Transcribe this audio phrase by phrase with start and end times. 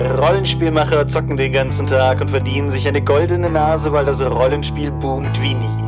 [0.00, 5.40] Rollenspielmacher zocken den ganzen Tag und verdienen sich eine goldene Nase, weil das Rollenspiel boomt
[5.40, 5.84] wie nie.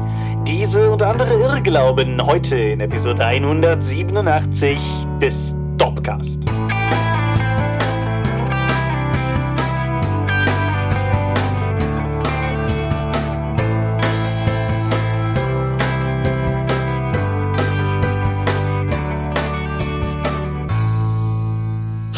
[0.47, 4.79] Diese und andere Irrglauben heute in Episode 187
[5.21, 5.35] des
[5.77, 6.86] Dopcast.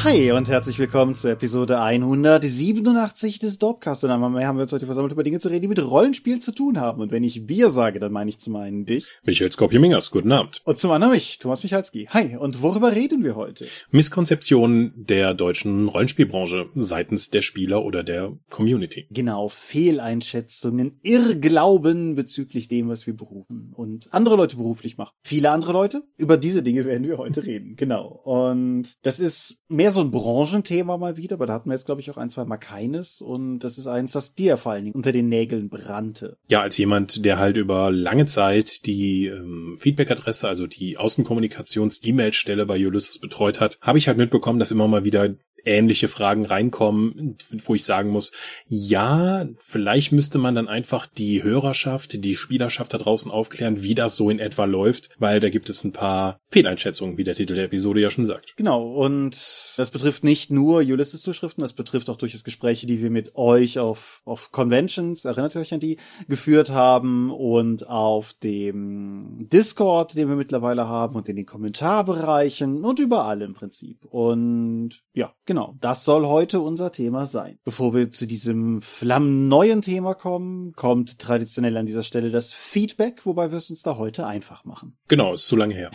[0.09, 4.05] Hi und herzlich willkommen zur Episode 187 des Dopcast.
[4.05, 6.39] Und einmal mehr haben wir uns heute versammelt, über Dinge zu reden, die mit Rollenspiel
[6.39, 7.03] zu tun haben.
[7.03, 9.11] Und wenn ich wir sage, dann meine ich zum einen dich.
[9.25, 10.63] Michael Skopje-Mingers, guten Abend.
[10.65, 12.07] Und zum anderen mich, Thomas Michalski.
[12.09, 13.67] Hi, und worüber reden wir heute?
[13.91, 19.09] Misskonzeption der deutschen Rollenspielbranche seitens der Spieler oder der Community.
[19.11, 25.13] Genau, Fehleinschätzungen, Irrglauben bezüglich dem, was wir berufen und andere Leute beruflich machen.
[25.23, 27.77] Viele andere Leute, über diese Dinge werden wir heute reden.
[27.77, 28.23] Genau.
[28.25, 31.87] Und das ist mehr so so ein Branchenthema mal wieder, aber da hatten wir jetzt,
[31.87, 33.21] glaube ich, auch ein, zwei Mal keines.
[33.21, 36.39] Und das ist eins, das dir vor allen Dingen unter den Nägeln brannte.
[36.49, 42.87] Ja, als jemand, der halt über lange Zeit die ähm, Feedback-Adresse, also die Außenkommunikations-E-Mail-Stelle bei
[42.87, 45.35] Ulysses betreut hat, habe ich halt mitbekommen, dass immer mal wieder
[45.69, 48.33] ähnliche Fragen reinkommen, wo ich sagen muss,
[48.67, 54.17] ja, vielleicht müsste man dann einfach die Hörerschaft, die Spielerschaft da draußen aufklären, wie das
[54.17, 57.67] so in etwa läuft, weil da gibt es ein paar Fehleinschätzungen, wie der Titel der
[57.67, 58.57] Episode ja schon sagt.
[58.57, 59.35] Genau, und
[59.77, 64.23] das betrifft nicht nur Ulysses-Zuschriften, das betrifft auch durchaus Gespräche, die wir mit euch auf,
[64.25, 70.37] auf Conventions, erinnert ihr euch an die, geführt haben und auf dem Discord, den wir
[70.37, 74.05] mittlerweile haben und in den Kommentarbereichen und überall im Prinzip.
[74.07, 77.59] Und ja, genau, das soll heute unser Thema sein.
[77.65, 83.51] Bevor wir zu diesem flammenneuen Thema kommen, kommt traditionell an dieser Stelle das Feedback, wobei
[83.51, 84.97] wir es uns da heute einfach machen.
[85.09, 85.91] Genau, ist zu lange her.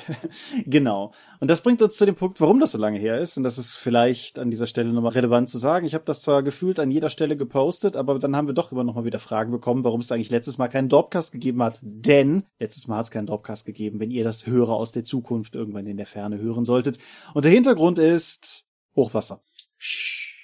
[0.66, 1.14] genau.
[1.40, 3.38] Und das bringt uns zu dem Punkt, warum das so lange her ist.
[3.38, 5.86] Und das ist vielleicht an dieser Stelle nochmal relevant zu sagen.
[5.86, 8.84] Ich habe das zwar gefühlt an jeder Stelle gepostet, aber dann haben wir doch immer
[8.84, 11.80] nochmal wieder Fragen bekommen, warum es eigentlich letztes Mal keinen Dropcast gegeben hat.
[11.84, 15.54] Denn letztes Mal hat es keinen Dropcast gegeben, wenn ihr das Hörer aus der Zukunft
[15.54, 16.98] irgendwann in der Ferne hören solltet.
[17.36, 18.66] Und der Hintergrund ist,
[18.96, 19.42] Hochwasser.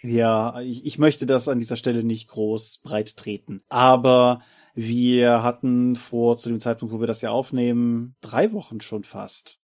[0.02, 3.62] Ja, ich, ich möchte das an dieser Stelle nicht groß breit treten.
[3.70, 4.42] Aber
[4.74, 9.60] wir hatten vor, zu dem Zeitpunkt, wo wir das ja aufnehmen, drei Wochen schon fast,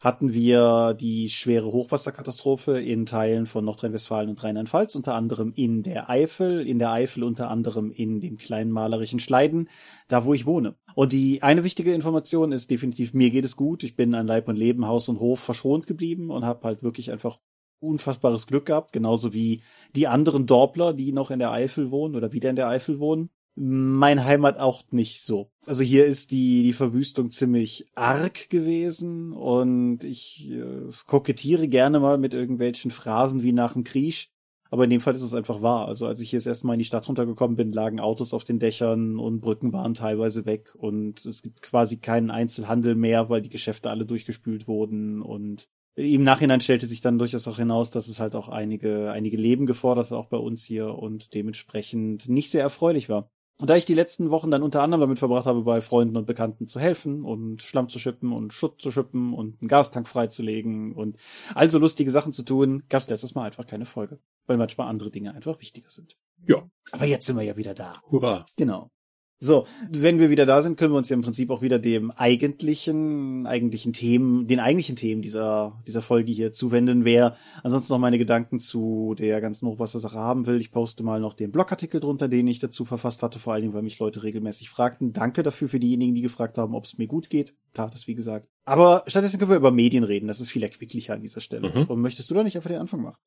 [0.00, 6.08] hatten wir die schwere Hochwasserkatastrophe in Teilen von Nordrhein-Westfalen und Rheinland-Pfalz, unter anderem in der
[6.08, 9.68] Eifel, in der Eifel unter anderem in dem kleinen malerischen Schleiden,
[10.06, 10.76] da wo ich wohne.
[10.94, 13.82] Und die eine wichtige Information ist definitiv, mir geht es gut.
[13.82, 17.10] Ich bin an Leib und Leben, Haus und Hof verschont geblieben und habe halt wirklich
[17.10, 17.40] einfach
[17.80, 19.62] unfassbares Glück gehabt, genauso wie
[19.94, 23.30] die anderen Dorpler, die noch in der Eifel wohnen oder wieder in der Eifel wohnen.
[23.60, 25.50] Mein Heimat auch nicht so.
[25.66, 32.18] Also hier ist die, die Verwüstung ziemlich arg gewesen und ich äh, kokettiere gerne mal
[32.18, 34.30] mit irgendwelchen Phrasen wie nach dem Krieg.
[34.70, 35.88] Aber in dem Fall ist es einfach wahr.
[35.88, 38.44] Also als ich hier das erste Mal in die Stadt runtergekommen bin, lagen Autos auf
[38.44, 43.40] den Dächern und Brücken waren teilweise weg und es gibt quasi keinen Einzelhandel mehr, weil
[43.40, 48.06] die Geschäfte alle durchgespült wurden und im Nachhinein stellte sich dann durchaus auch hinaus, dass
[48.06, 52.50] es halt auch einige, einige Leben gefordert hat, auch bei uns hier und dementsprechend nicht
[52.50, 53.30] sehr erfreulich war.
[53.60, 56.26] Und da ich die letzten Wochen dann unter anderem damit verbracht habe, bei Freunden und
[56.26, 60.92] Bekannten zu helfen und Schlamm zu schippen und Schutt zu schippen und einen Gastank freizulegen
[60.92, 61.16] und
[61.54, 65.10] also lustige Sachen zu tun, gab es letztes Mal einfach keine Folge, weil manchmal andere
[65.10, 66.16] Dinge einfach wichtiger sind.
[66.46, 66.70] Ja.
[66.92, 68.00] Aber jetzt sind wir ja wieder da.
[68.08, 68.44] Hurra.
[68.56, 68.92] Genau.
[69.40, 72.10] So, wenn wir wieder da sind, können wir uns ja im Prinzip auch wieder dem
[72.10, 77.04] eigentlichen, eigentlichen Themen, den eigentlichen Themen dieser, dieser Folge hier zuwenden.
[77.04, 81.34] Wer ansonsten noch meine Gedanken zu der ganzen Hochwassersache haben will, ich poste mal noch
[81.34, 84.70] den Blogartikel drunter, den ich dazu verfasst hatte, vor allen Dingen, weil mich Leute regelmäßig
[84.70, 85.12] fragten.
[85.12, 87.54] Danke dafür für diejenigen, die gefragt haben, ob es mir gut geht.
[87.74, 88.48] Tat es, wie gesagt.
[88.64, 90.26] Aber stattdessen können wir über Medien reden.
[90.26, 91.70] Das ist viel erquicklicher an dieser Stelle.
[91.70, 91.84] Mhm.
[91.84, 93.18] Und möchtest du da nicht einfach den Anfang machen?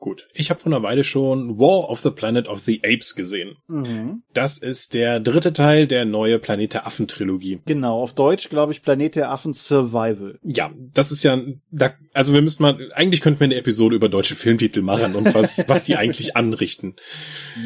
[0.00, 0.28] Gut.
[0.32, 3.56] Ich habe vor einer Weile schon War of the Planet of the Apes gesehen.
[3.66, 4.22] Mhm.
[4.32, 7.58] Das ist der dritte Teil der neue Planet der Affen Trilogie.
[7.66, 8.00] Genau.
[8.00, 10.38] Auf Deutsch, glaube ich, Planet der Affen Survival.
[10.44, 11.36] Ja, das ist ja,
[11.72, 15.34] da, also wir müssen mal, eigentlich könnten wir eine Episode über deutsche Filmtitel machen und
[15.34, 16.94] was, was die eigentlich anrichten.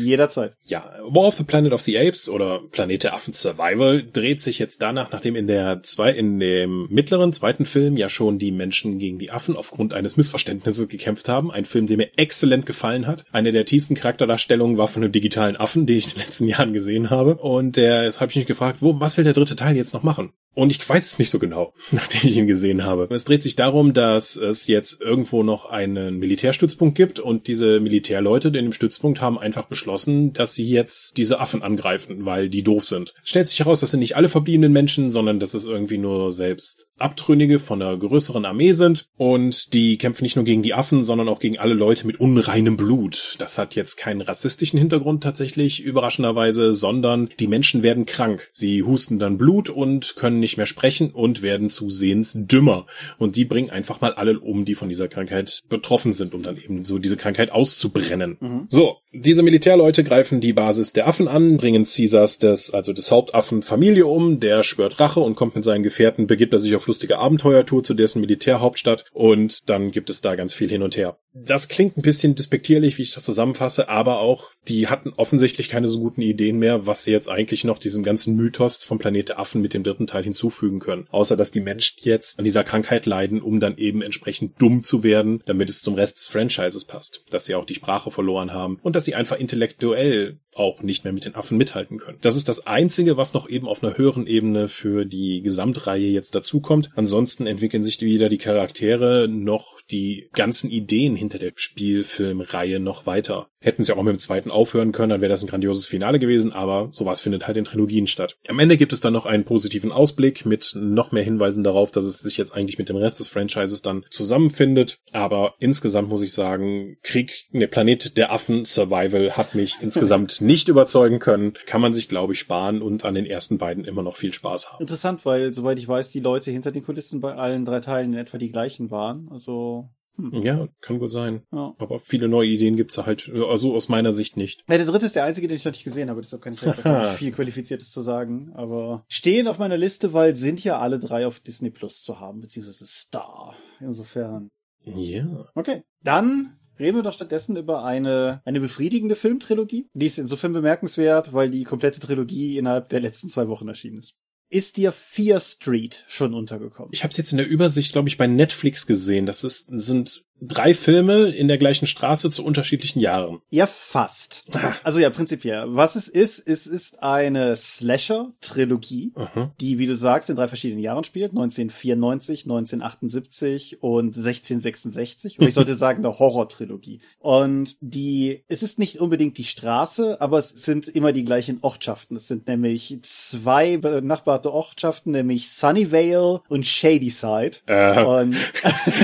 [0.01, 0.57] Jederzeit.
[0.65, 4.59] Ja, War of the Planet of the Apes oder Planet der Affen Survival dreht sich
[4.59, 8.99] jetzt danach, nachdem in der zwei, in dem mittleren zweiten Film ja schon die Menschen
[8.99, 11.51] gegen die Affen aufgrund eines Missverständnisses gekämpft haben.
[11.51, 13.25] Ein Film, der mir exzellent gefallen hat.
[13.33, 16.73] Eine der tiefsten Charakterdarstellungen war von einem digitalen Affen, den ich in den letzten Jahren
[16.73, 17.35] gesehen habe.
[17.35, 20.05] Und der, jetzt habe ich mich gefragt, wo, was will der dritte Teil jetzt noch
[20.05, 20.33] machen?
[20.55, 23.09] Und ich weiß es nicht so genau, nachdem ich ihn gesehen habe.
[23.11, 28.49] Es dreht sich darum, dass es jetzt irgendwo noch einen Militärstützpunkt gibt und diese Militärleute
[28.49, 32.87] in dem Stützpunkt haben einfach beschlossen, dass sie jetzt diese Affen angreifen, weil die doof
[32.87, 33.15] sind.
[33.23, 36.87] Stellt sich heraus, das sind nicht alle verbliebenen Menschen, sondern dass es irgendwie nur selbst
[36.99, 41.29] Abtrünnige von einer größeren Armee sind und die kämpfen nicht nur gegen die Affen, sondern
[41.29, 43.35] auch gegen alle Leute mit unreinem Blut.
[43.39, 48.51] Das hat jetzt keinen rassistischen Hintergrund tatsächlich, überraschenderweise, sondern die Menschen werden krank.
[48.53, 52.87] Sie husten dann Blut und können nicht mehr sprechen und werden zusehends dümmer.
[53.17, 56.59] Und die bringen einfach mal alle um, die von dieser Krankheit betroffen sind, um dann
[56.59, 58.37] eben so diese Krankheit auszubrennen.
[58.41, 58.67] Mhm.
[58.69, 63.63] So, diese Militärleute greifen die Basis der Affen an, bringen Caesars des, also des Hauptaffen
[63.63, 67.19] Familie um, der schwört Rache und kommt mit seinen Gefährten, begibt er sich auf lustige
[67.19, 71.17] Abenteuertour zu dessen Militärhauptstadt und dann gibt es da ganz viel hin und her.
[71.35, 75.89] Das klingt ein bisschen despektierlich, wie ich das zusammenfasse, aber auch, die hatten offensichtlich keine
[75.89, 79.39] so guten Ideen mehr, was sie jetzt eigentlich noch diesem ganzen Mythos vom Planet der
[79.39, 81.07] Affen mit dem dritten Teil hinzufügen können.
[81.11, 85.03] Außer, dass die Menschen jetzt an dieser Krankheit leiden, um dann eben entsprechend dumm zu
[85.03, 87.25] werden, damit es zum Rest des Franchises passt.
[87.31, 91.13] Dass sie auch die Sprache verloren haben und dass sie einfach intellektuell auch nicht mehr
[91.13, 92.19] mit den Affen mithalten können.
[92.21, 96.35] Das ist das Einzige, was noch eben auf einer höheren Ebene für die Gesamtreihe jetzt
[96.35, 96.91] dazukommt.
[96.95, 103.49] Ansonsten entwickeln sich wieder die Charaktere noch die ganzen Ideen hinter der Spielfilmreihe noch weiter.
[103.61, 106.53] Hätten sie auch mit dem zweiten aufhören können, dann wäre das ein grandioses Finale gewesen,
[106.53, 108.37] aber sowas findet halt in Trilogien statt.
[108.49, 112.05] Am Ende gibt es dann noch einen positiven Ausblick mit noch mehr Hinweisen darauf, dass
[112.05, 114.99] es sich jetzt eigentlich mit dem Rest des Franchises dann zusammenfindet.
[115.13, 120.69] Aber insgesamt muss ich sagen, Krieg, ne, Planet der Affen Survival hat mich insgesamt nicht
[120.69, 121.55] überzeugen können.
[121.67, 124.73] Kann man sich, glaube ich, sparen und an den ersten beiden immer noch viel Spaß
[124.73, 124.81] haben.
[124.81, 128.19] Interessant, weil, soweit ich weiß, die Leute hinter den Kulissen bei allen drei Teilen in
[128.19, 129.29] etwa die gleichen waren.
[129.31, 130.43] Also hm.
[130.43, 131.43] Ja, kann gut sein.
[131.53, 131.75] Ja.
[131.79, 134.65] Aber viele neue Ideen gibt's da halt, also aus meiner Sicht nicht.
[134.69, 136.61] Ja, der dritte ist der einzige, den ich noch nicht gesehen habe, deshalb kann ich
[136.61, 138.53] jetzt auch nicht viel Qualifiziertes zu sagen.
[138.55, 142.41] Aber stehen auf meiner Liste, weil sind ja alle drei auf Disney Plus zu haben,
[142.41, 143.57] beziehungsweise Star.
[143.81, 144.49] Insofern.
[144.85, 145.49] Ja.
[145.55, 145.83] Okay.
[146.03, 149.89] Dann reden wir doch stattdessen über eine, eine befriedigende Filmtrilogie.
[149.95, 154.17] Die ist insofern bemerkenswert, weil die komplette Trilogie innerhalb der letzten zwei Wochen erschienen ist.
[154.53, 156.91] Ist dir Fear Street schon untergekommen?
[156.93, 159.25] Ich habe es jetzt in der Übersicht, glaube ich, bei Netflix gesehen.
[159.25, 163.41] Das ist, sind drei Filme in der gleichen Straße zu unterschiedlichen Jahren.
[163.51, 164.45] Ja, fast.
[164.55, 164.75] Ah.
[164.83, 165.65] Also ja, prinzipiell.
[165.69, 169.13] Was es ist, es ist eine Slasher-Trilogie,
[169.61, 171.31] die, wie du sagst, in drei verschiedenen Jahren spielt.
[171.31, 175.39] 1994, 1978 und 1666.
[175.39, 177.01] Und ich sollte sagen, eine Horror-Trilogie.
[177.21, 182.17] Und die, es ist nicht unbedingt die Straße, aber es sind immer die gleichen Ortschaften.
[182.17, 187.59] Es sind nämlich zwei benachbarte Ortschaften, nämlich Sunnyvale und Shadyside.
[187.67, 188.05] Äh.
[188.05, 188.37] Und,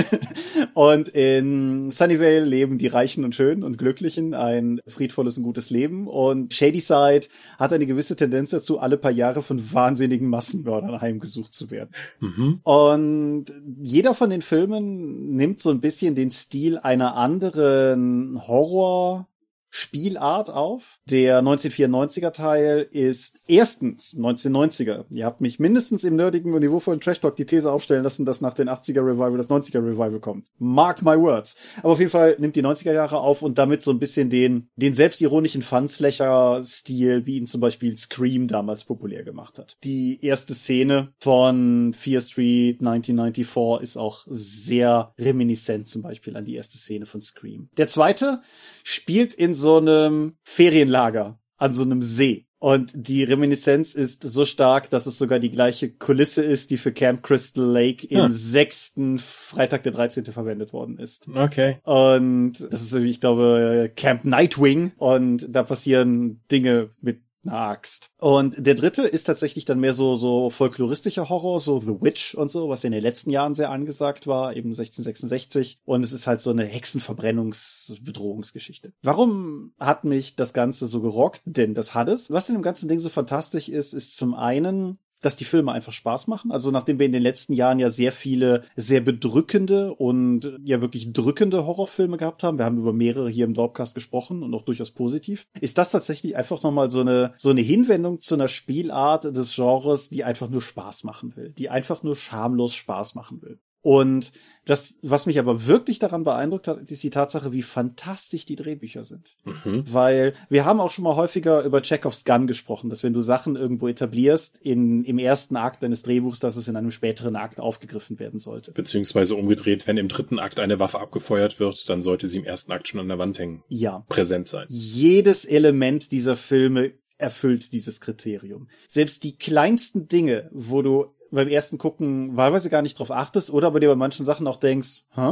[0.73, 6.07] und in Sunnyvale leben die Reichen und Schönen und Glücklichen ein friedvolles und gutes Leben.
[6.07, 7.27] Und Shadyside
[7.57, 11.91] hat eine gewisse Tendenz dazu, alle paar Jahre von wahnsinnigen Massenmördern heimgesucht zu werden.
[12.19, 12.59] Mhm.
[12.63, 13.45] Und
[13.81, 19.27] jeder von den Filmen nimmt so ein bisschen den Stil einer anderen Horror
[19.69, 20.99] Spielart auf.
[21.05, 25.05] Der 1994er Teil ist erstens 1990er.
[25.09, 28.41] Ihr habt mich mindestens im nerdigen und niveauvollen Trash Talk die These aufstellen lassen, dass
[28.41, 30.47] nach den 80er Revival das 90er Revival kommt.
[30.57, 31.57] Mark my words.
[31.77, 34.69] Aber auf jeden Fall nimmt die 90er Jahre auf und damit so ein bisschen den,
[34.75, 39.77] den selbstironischen Fanslasher-Stil, wie ihn zum Beispiel Scream damals populär gemacht hat.
[39.83, 46.55] Die erste Szene von Fear Street 1994 ist auch sehr reminiscent zum Beispiel an die
[46.55, 47.69] erste Szene von Scream.
[47.77, 48.41] Der zweite
[48.83, 52.45] spielt in so einem Ferienlager an so einem See.
[52.61, 56.91] Und die Reminiszenz ist so stark, dass es sogar die gleiche Kulisse ist, die für
[56.91, 58.31] Camp Crystal Lake im hm.
[58.31, 60.25] sechsten Freitag der 13.
[60.25, 61.29] verwendet worden ist.
[61.33, 61.77] Okay.
[61.83, 64.91] Und das ist, ich glaube, Camp Nightwing.
[64.97, 68.09] Und da passieren Dinge mit eine Axt.
[68.17, 72.49] Und der dritte ist tatsächlich dann mehr so, so folkloristischer Horror, so The Witch und
[72.51, 75.79] so, was in den letzten Jahren sehr angesagt war, eben 1666.
[75.85, 78.91] Und es ist halt so eine Hexenverbrennungsbedrohungsgeschichte.
[79.01, 81.41] Warum hat mich das Ganze so gerockt?
[81.45, 82.29] Denn das hat es.
[82.29, 85.93] Was in dem ganzen Ding so fantastisch ist, ist zum einen, dass die Filme einfach
[85.93, 86.51] Spaß machen.
[86.51, 91.13] Also nachdem wir in den letzten Jahren ja sehr viele sehr bedrückende und ja wirklich
[91.13, 94.91] drückende Horrorfilme gehabt haben, wir haben über mehrere hier im Dorpcast gesprochen und auch durchaus
[94.91, 99.55] positiv, ist das tatsächlich einfach nochmal so eine, so eine Hinwendung zu einer Spielart des
[99.55, 103.59] Genres, die einfach nur Spaß machen will, die einfach nur schamlos Spaß machen will.
[103.89, 104.33] Und
[104.65, 109.03] das, was mich aber wirklich daran beeindruckt hat, ist die Tatsache, wie fantastisch die Drehbücher
[109.03, 109.35] sind.
[109.43, 109.83] Mhm.
[109.91, 113.55] Weil wir haben auch schon mal häufiger über Chekhovs Gun gesprochen, dass wenn du Sachen
[113.55, 118.19] irgendwo etablierst in, im ersten Akt deines Drehbuchs, dass es in einem späteren Akt aufgegriffen
[118.19, 118.73] werden sollte.
[118.73, 122.71] Beziehungsweise umgedreht, wenn im dritten Akt eine Waffe abgefeuert wird, dann sollte sie im ersten
[122.71, 123.63] Akt schon an der Wand hängen.
[123.69, 124.05] Ja.
[124.07, 124.67] Präsent sein.
[124.69, 128.67] Jedes Element dieser Filme erfüllt dieses Kriterium.
[128.87, 133.71] Selbst die kleinsten Dinge, wo du beim ersten Gucken wahlweise gar nicht drauf achtest oder
[133.71, 135.31] bei dir bei manchen Sachen auch denkst, hä?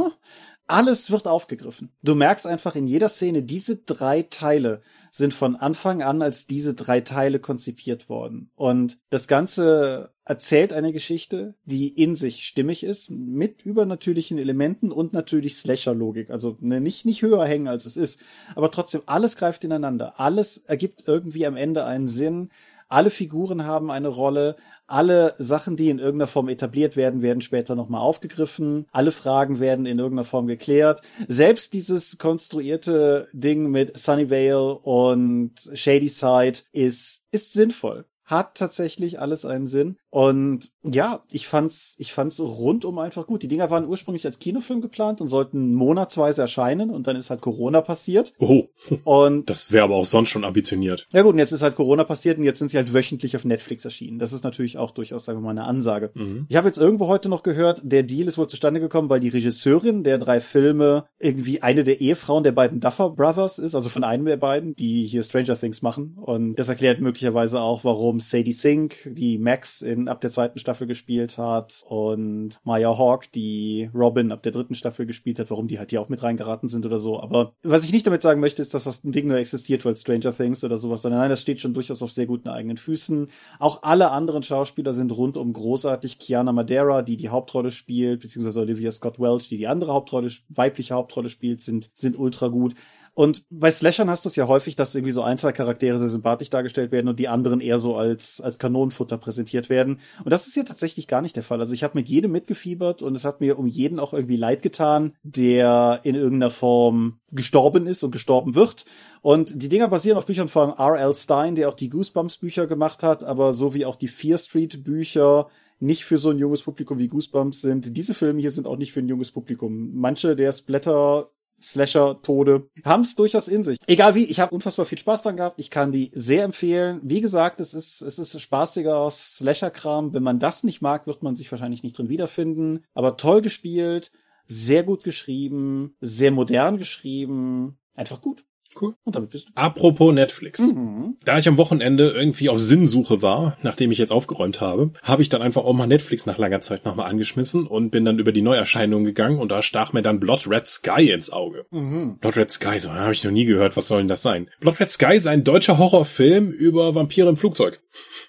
[0.69, 1.93] Alles wird aufgegriffen.
[2.03, 6.73] Du merkst einfach in jeder Szene, diese drei Teile sind von Anfang an als diese
[6.73, 8.51] drei Teile konzipiert worden.
[8.55, 15.13] Und das Ganze erzählt eine Geschichte, die in sich stimmig ist, mit übernatürlichen Elementen und
[15.13, 16.31] natürlich Slasher-Logik.
[16.31, 18.19] Also ne, nicht, nicht höher hängen, als es ist.
[18.53, 20.19] Aber trotzdem, alles greift ineinander.
[20.19, 22.49] Alles ergibt irgendwie am Ende einen Sinn.
[22.89, 27.75] Alle Figuren haben eine Rolle, alle Sachen, die in irgendeiner Form etabliert werden, werden später
[27.75, 31.01] nochmal aufgegriffen, alle Fragen werden in irgendeiner Form geklärt.
[31.27, 39.45] Selbst dieses konstruierte Ding mit Sunnyvale und Shady Side ist, ist sinnvoll hat tatsächlich alles
[39.45, 39.97] einen Sinn.
[40.09, 43.41] Und ja, ich fand's, ich fand's rundum einfach gut.
[43.41, 47.41] Die Dinger waren ursprünglich als Kinofilm geplant und sollten monatsweise erscheinen und dann ist halt
[47.41, 48.33] Corona passiert.
[48.39, 48.65] Oh.
[49.03, 51.05] Und das wäre aber auch sonst schon ambitioniert.
[51.13, 53.45] Ja gut, und jetzt ist halt Corona passiert und jetzt sind sie halt wöchentlich auf
[53.45, 54.19] Netflix erschienen.
[54.19, 56.11] Das ist natürlich auch durchaus, sagen wir mal, eine Ansage.
[56.13, 56.47] Mhm.
[56.49, 59.29] Ich habe jetzt irgendwo heute noch gehört, der Deal ist wohl zustande gekommen, weil die
[59.29, 64.03] Regisseurin der drei Filme irgendwie eine der Ehefrauen der beiden Duffer Brothers ist, also von
[64.03, 66.17] einem der beiden, die hier Stranger Things machen.
[66.17, 70.87] Und das erklärt möglicherweise auch, warum Sadie Sink, die Max in ab der zweiten Staffel
[70.87, 75.79] gespielt hat und Maya Hawk, die Robin ab der dritten Staffel gespielt hat, warum die
[75.79, 77.19] halt hier auch mit reingeraten sind oder so.
[77.19, 79.95] Aber was ich nicht damit sagen möchte, ist, dass das ein Ding nur existiert, weil
[79.95, 83.27] Stranger Things oder sowas, sondern nein, das steht schon durchaus auf sehr guten eigenen Füßen.
[83.59, 86.19] Auch alle anderen Schauspieler sind rundum großartig.
[86.19, 90.93] Kiana Madeira, die die Hauptrolle spielt, beziehungsweise Olivia Scott Welch, die die andere Hauptrolle, weibliche
[90.93, 92.75] Hauptrolle spielt, sind, sind ultra gut.
[93.17, 96.07] Und bei Slashern hast du es ja häufig, dass irgendwie so ein, zwei Charaktere sehr
[96.07, 99.99] sympathisch dargestellt werden und die anderen eher so als, als Kanonenfutter präsentiert werden.
[100.23, 101.59] Und das ist hier tatsächlich gar nicht der Fall.
[101.59, 104.61] Also ich habe mit jedem mitgefiebert und es hat mir um jeden auch irgendwie leid
[104.61, 108.85] getan, der in irgendeiner Form gestorben ist und gestorben wird.
[109.23, 111.15] Und die Dinger basieren auf Büchern von R.L.
[111.15, 114.83] Stein, der auch die Goosebumps Bücher gemacht hat, aber so wie auch die Fear Street
[114.83, 115.47] Bücher
[115.79, 117.97] nicht für so ein junges Publikum wie Goosebumps sind.
[117.97, 119.89] Diese Filme hier sind auch nicht für ein junges Publikum.
[119.95, 123.77] Manche der Splatter Slasher-Tode, haben es durchaus in sich.
[123.87, 125.59] Egal wie, ich habe unfassbar viel Spaß dran gehabt.
[125.59, 126.99] Ich kann die sehr empfehlen.
[127.03, 130.13] Wie gesagt, es ist, es ist spaßiger Slasher-Kram.
[130.13, 132.85] Wenn man das nicht mag, wird man sich wahrscheinlich nicht drin wiederfinden.
[132.93, 134.11] Aber toll gespielt,
[134.45, 137.77] sehr gut geschrieben, sehr modern geschrieben.
[137.95, 138.45] Einfach gut.
[138.79, 138.95] Cool.
[139.03, 139.51] Und damit bist du.
[139.55, 140.59] Apropos Netflix.
[140.59, 141.17] Mhm.
[141.23, 145.29] Da ich am Wochenende irgendwie auf Sinnsuche war, nachdem ich jetzt aufgeräumt habe, habe ich
[145.29, 148.41] dann einfach auch mal Netflix nach langer Zeit nochmal angeschmissen und bin dann über die
[148.41, 151.65] Neuerscheinungen gegangen und da stach mir dann Blood Red Sky ins Auge.
[151.71, 152.17] Mhm.
[152.19, 154.49] Blood Red Sky, so habe ich noch nie gehört, was soll denn das sein?
[154.59, 157.81] Blood Red Sky ist ein deutscher Horrorfilm über Vampire im Flugzeug.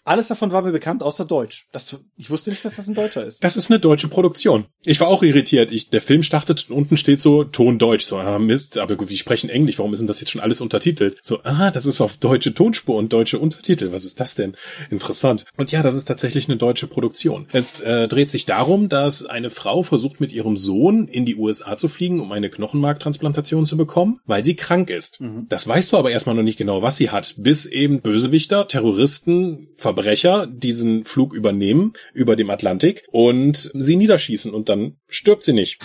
[0.05, 1.67] Alles davon war mir bekannt, außer Deutsch.
[1.71, 3.45] Das, ich wusste nicht, dass das ein Deutscher ist.
[3.45, 4.67] Das ist eine deutsche Produktion.
[4.85, 5.71] Ich war auch irritiert.
[5.71, 8.05] Ich, der Film startet und unten steht so Ton Deutsch.
[8.05, 9.79] So, ah, Mist, aber gut, wir sprechen Englisch.
[9.79, 11.19] Warum ist denn das jetzt schon alles untertitelt?
[11.23, 13.93] So, ah, das ist auf deutsche Tonspur und deutsche Untertitel.
[13.93, 14.55] Was ist das denn?
[14.91, 15.45] Interessant.
[15.57, 17.47] Und ja, das ist tatsächlich eine deutsche Produktion.
[17.53, 21.77] Es äh, dreht sich darum, dass eine Frau versucht, mit ihrem Sohn in die USA
[21.77, 25.21] zu fliegen, um eine Knochenmarktransplantation zu bekommen, weil sie krank ist.
[25.21, 25.47] Mhm.
[25.49, 29.69] Das weißt du aber erstmal noch nicht genau, was sie hat, bis eben Bösewichter, Terroristen,
[29.77, 35.79] Verbrecher diesen Flug übernehmen über dem Atlantik und sie niederschießen und dann stirbt sie nicht.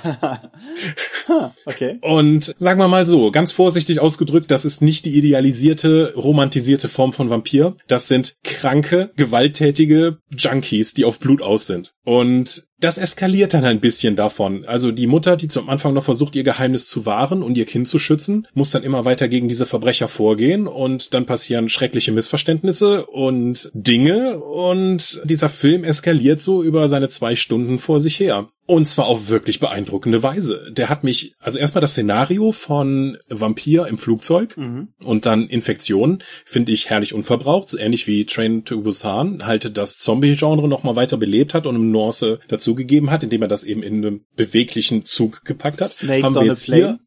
[1.66, 2.00] okay.
[2.02, 7.14] Und sagen wir mal so, ganz vorsichtig ausgedrückt, das ist nicht die idealisierte, romantisierte Form
[7.14, 7.76] von Vampir.
[7.88, 11.94] Das sind kranke, gewalttätige Junkies, die auf Blut aus sind.
[12.04, 14.66] Und das eskaliert dann ein bisschen davon.
[14.66, 17.88] Also die Mutter, die zum Anfang noch versucht, ihr Geheimnis zu wahren und ihr Kind
[17.88, 23.06] zu schützen, muss dann immer weiter gegen diese Verbrecher vorgehen und dann passieren schreckliche Missverständnisse
[23.06, 28.50] und Dinge und dieser Film eskaliert so über seine zwei Stunden vor sich her.
[28.66, 30.72] Und zwar auf wirklich beeindruckende Weise.
[30.72, 34.94] Der hat mich, also erstmal das Szenario von Vampir im Flugzeug mhm.
[35.04, 39.98] und dann Infektion finde ich herrlich unverbraucht, so ähnlich wie Train to Busan, halt das
[39.98, 42.40] Zombie-Genre nochmal weiter belebt hat und eine Nuance
[42.74, 45.92] dazugegeben hat, indem er das eben in einen beweglichen Zug gepackt hat.
[45.92, 47.00] Snakes Haben wir jetzt hier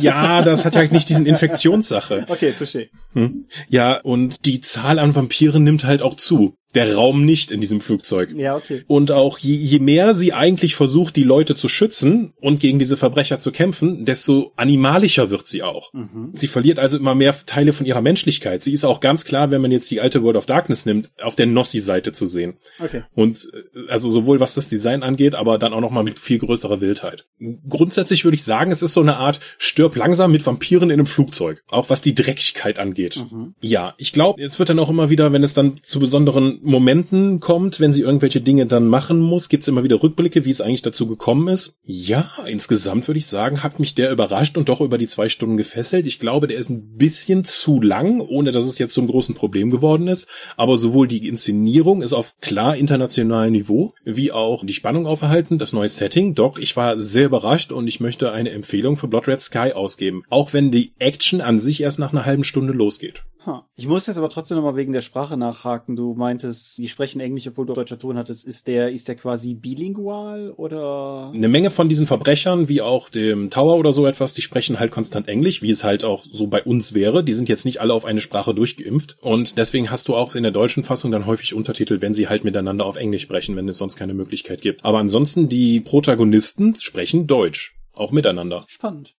[0.00, 2.26] ja, das hat ja nicht diesen Infektionssache.
[2.32, 2.88] Okay, touché.
[3.12, 3.46] Hm?
[3.68, 7.80] Ja, und die Zahl an Vampiren nimmt halt auch zu der Raum nicht in diesem
[7.80, 8.30] Flugzeug.
[8.34, 8.84] Ja, okay.
[8.86, 12.96] Und auch je, je mehr sie eigentlich versucht, die Leute zu schützen und gegen diese
[12.96, 15.92] Verbrecher zu kämpfen, desto animalischer wird sie auch.
[15.92, 16.32] Mhm.
[16.34, 18.62] Sie verliert also immer mehr Teile von ihrer Menschlichkeit.
[18.62, 21.36] Sie ist auch ganz klar, wenn man jetzt die alte World of Darkness nimmt, auf
[21.36, 22.54] der Nossi-Seite zu sehen.
[22.82, 23.02] Okay.
[23.14, 26.80] Und äh, also sowohl was das Design angeht, aber dann auch nochmal mit viel größerer
[26.80, 27.26] Wildheit.
[27.68, 31.06] Grundsätzlich würde ich sagen, es ist so eine Art stirb langsam mit Vampiren in einem
[31.06, 31.62] Flugzeug.
[31.68, 33.16] Auch was die Dreckigkeit angeht.
[33.16, 33.54] Mhm.
[33.60, 37.40] Ja, ich glaube, jetzt wird dann auch immer wieder, wenn es dann zu besonderen Momenten
[37.40, 40.82] kommt, wenn sie irgendwelche Dinge dann machen muss, gibt's immer wieder Rückblicke, wie es eigentlich
[40.82, 41.74] dazu gekommen ist.
[41.84, 45.56] Ja, insgesamt würde ich sagen, hat mich der überrascht und doch über die zwei Stunden
[45.56, 46.06] gefesselt.
[46.06, 49.70] Ich glaube, der ist ein bisschen zu lang, ohne dass es jetzt zum großen Problem
[49.70, 50.26] geworden ist.
[50.56, 55.72] Aber sowohl die Inszenierung ist auf klar internationalem Niveau, wie auch die Spannung auferhalten, das
[55.72, 56.34] neue Setting.
[56.34, 60.22] Doch, ich war sehr überrascht und ich möchte eine Empfehlung für Blood Red Sky ausgeben.
[60.30, 63.24] Auch wenn die Action an sich erst nach einer halben Stunde losgeht.
[63.44, 63.62] Huh.
[63.74, 65.96] Ich muss jetzt aber trotzdem nochmal wegen der Sprache nachhaken.
[65.96, 68.44] Du meintest, die sprechen Englisch, obwohl du deutscher Ton hattest.
[68.44, 71.32] Ist der, ist der quasi bilingual oder?
[71.34, 74.92] Eine Menge von diesen Verbrechern, wie auch dem Tower oder so etwas, die sprechen halt
[74.92, 77.24] konstant Englisch, wie es halt auch so bei uns wäre.
[77.24, 79.16] Die sind jetzt nicht alle auf eine Sprache durchgeimpft.
[79.20, 82.44] Und deswegen hast du auch in der deutschen Fassung dann häufig Untertitel, wenn sie halt
[82.44, 84.84] miteinander auf Englisch sprechen, wenn es sonst keine Möglichkeit gibt.
[84.84, 87.76] Aber ansonsten, die Protagonisten sprechen Deutsch.
[87.94, 88.64] Auch miteinander.
[88.68, 89.14] Spannend.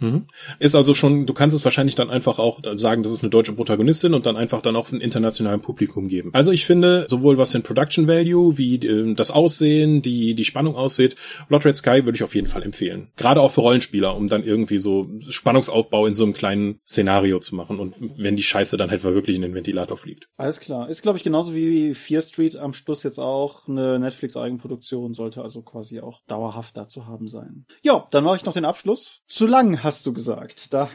[0.00, 0.26] Mhm.
[0.58, 3.52] Ist also schon, du kannst es wahrscheinlich dann einfach auch sagen, das ist eine deutsche
[3.52, 6.30] Protagonistin und dann einfach dann auch ein internationalen Publikum geben.
[6.32, 10.76] Also ich finde, sowohl was den Production Value, wie äh, das Aussehen, die, die Spannung
[10.76, 11.16] aussieht,
[11.48, 13.08] Blood Red Sky würde ich auf jeden Fall empfehlen.
[13.16, 17.54] Gerade auch für Rollenspieler, um dann irgendwie so Spannungsaufbau in so einem kleinen Szenario zu
[17.54, 20.28] machen und wenn die Scheiße dann halt wirklich in den Ventilator fliegt.
[20.36, 20.88] Alles klar.
[20.88, 25.62] Ist, glaube ich, genauso wie Fear Street am Schluss jetzt auch eine Netflix-Eigenproduktion, sollte also
[25.62, 27.64] quasi auch dauerhaft da zu haben sein.
[27.82, 29.20] Ja, dann mache ich noch den Abschluss.
[29.26, 30.74] Zu lang hast du gesagt.
[30.74, 30.90] Da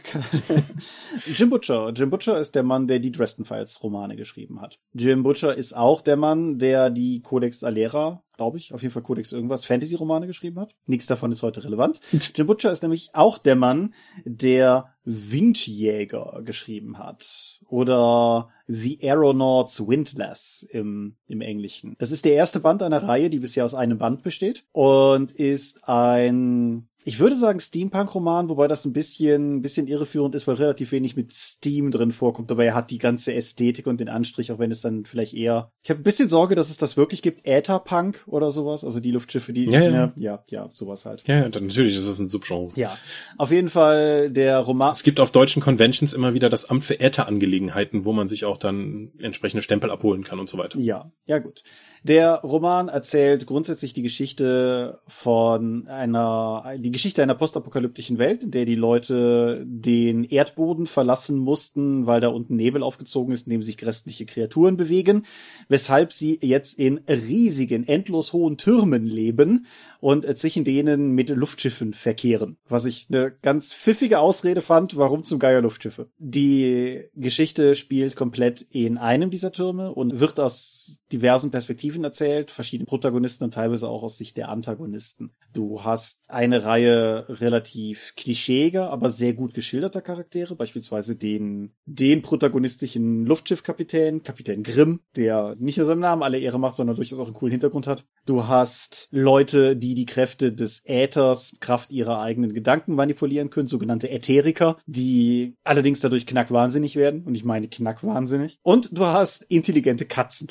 [1.26, 1.92] Jim Butcher.
[1.96, 4.78] Jim Butcher ist der Mann, der die Dresden Files Romane geschrieben hat.
[4.92, 9.02] Jim Butcher ist auch der Mann, der die Codex Alera glaube ich, auf jeden Fall
[9.02, 10.74] Codex irgendwas, Fantasy-Romane geschrieben hat.
[10.86, 12.00] Nichts davon ist heute relevant.
[12.34, 17.60] Jim Butcher ist nämlich auch der Mann, der Windjäger geschrieben hat.
[17.68, 21.96] Oder The Aeronauts Windless im, im Englischen.
[21.98, 25.86] Das ist der erste Band einer Reihe, die bisher aus einem Band besteht und ist
[25.88, 30.90] ein ich würde sagen Steampunk-Roman, wobei das ein bisschen, ein bisschen irreführend ist, weil relativ
[30.90, 32.50] wenig mit Steam drin vorkommt.
[32.50, 35.70] Aber er hat die ganze Ästhetik und den Anstrich, auch wenn es dann vielleicht eher.
[35.82, 37.46] Ich habe ein bisschen Sorge, dass es das wirklich gibt.
[37.46, 39.66] Ätherpunk oder sowas, also die Luftschiffe, die.
[39.66, 41.24] Ja, ja, ja, ja, ja sowas halt.
[41.26, 42.68] Ja, dann natürlich ist es ein Subgenre.
[42.74, 42.96] Ja,
[43.36, 44.92] auf jeden Fall der Roman.
[44.92, 48.56] Es gibt auf deutschen Conventions immer wieder das Amt für Ätherangelegenheiten, wo man sich auch
[48.56, 50.78] dann entsprechende Stempel abholen kann und so weiter.
[50.78, 51.62] Ja, ja gut.
[52.06, 58.66] Der Roman erzählt grundsätzlich die Geschichte von einer, die Geschichte einer postapokalyptischen Welt, in der
[58.66, 63.78] die Leute den Erdboden verlassen mussten, weil da unten Nebel aufgezogen ist, in dem sich
[63.78, 65.24] grässliche Kreaturen bewegen,
[65.68, 69.64] weshalb sie jetzt in riesigen, endlos hohen Türmen leben
[70.00, 72.58] und zwischen denen mit Luftschiffen verkehren.
[72.68, 76.10] Was ich eine ganz pfiffige Ausrede fand, warum zum Geier Luftschiffe.
[76.18, 82.86] Die Geschichte spielt komplett in einem dieser Türme und wird aus diversen Perspektiven erzählt, verschiedene
[82.86, 85.32] Protagonisten und teilweise auch aus Sicht der Antagonisten.
[85.52, 93.26] Du hast eine Reihe relativ klischeeiger, aber sehr gut geschilderter Charaktere, beispielsweise den, den protagonistischen
[93.26, 97.34] Luftschiffkapitän, Kapitän Grimm, der nicht nur seinem Namen alle Ehre macht, sondern durchaus auch einen
[97.34, 98.04] coolen Hintergrund hat.
[98.26, 104.10] Du hast Leute, die die Kräfte des Äthers Kraft ihrer eigenen Gedanken manipulieren können, sogenannte
[104.10, 107.24] Ätheriker, die allerdings dadurch knackwahnsinnig werden.
[107.24, 108.58] Und ich meine knackwahnsinnig.
[108.62, 110.48] Und du hast intelligente Katzen.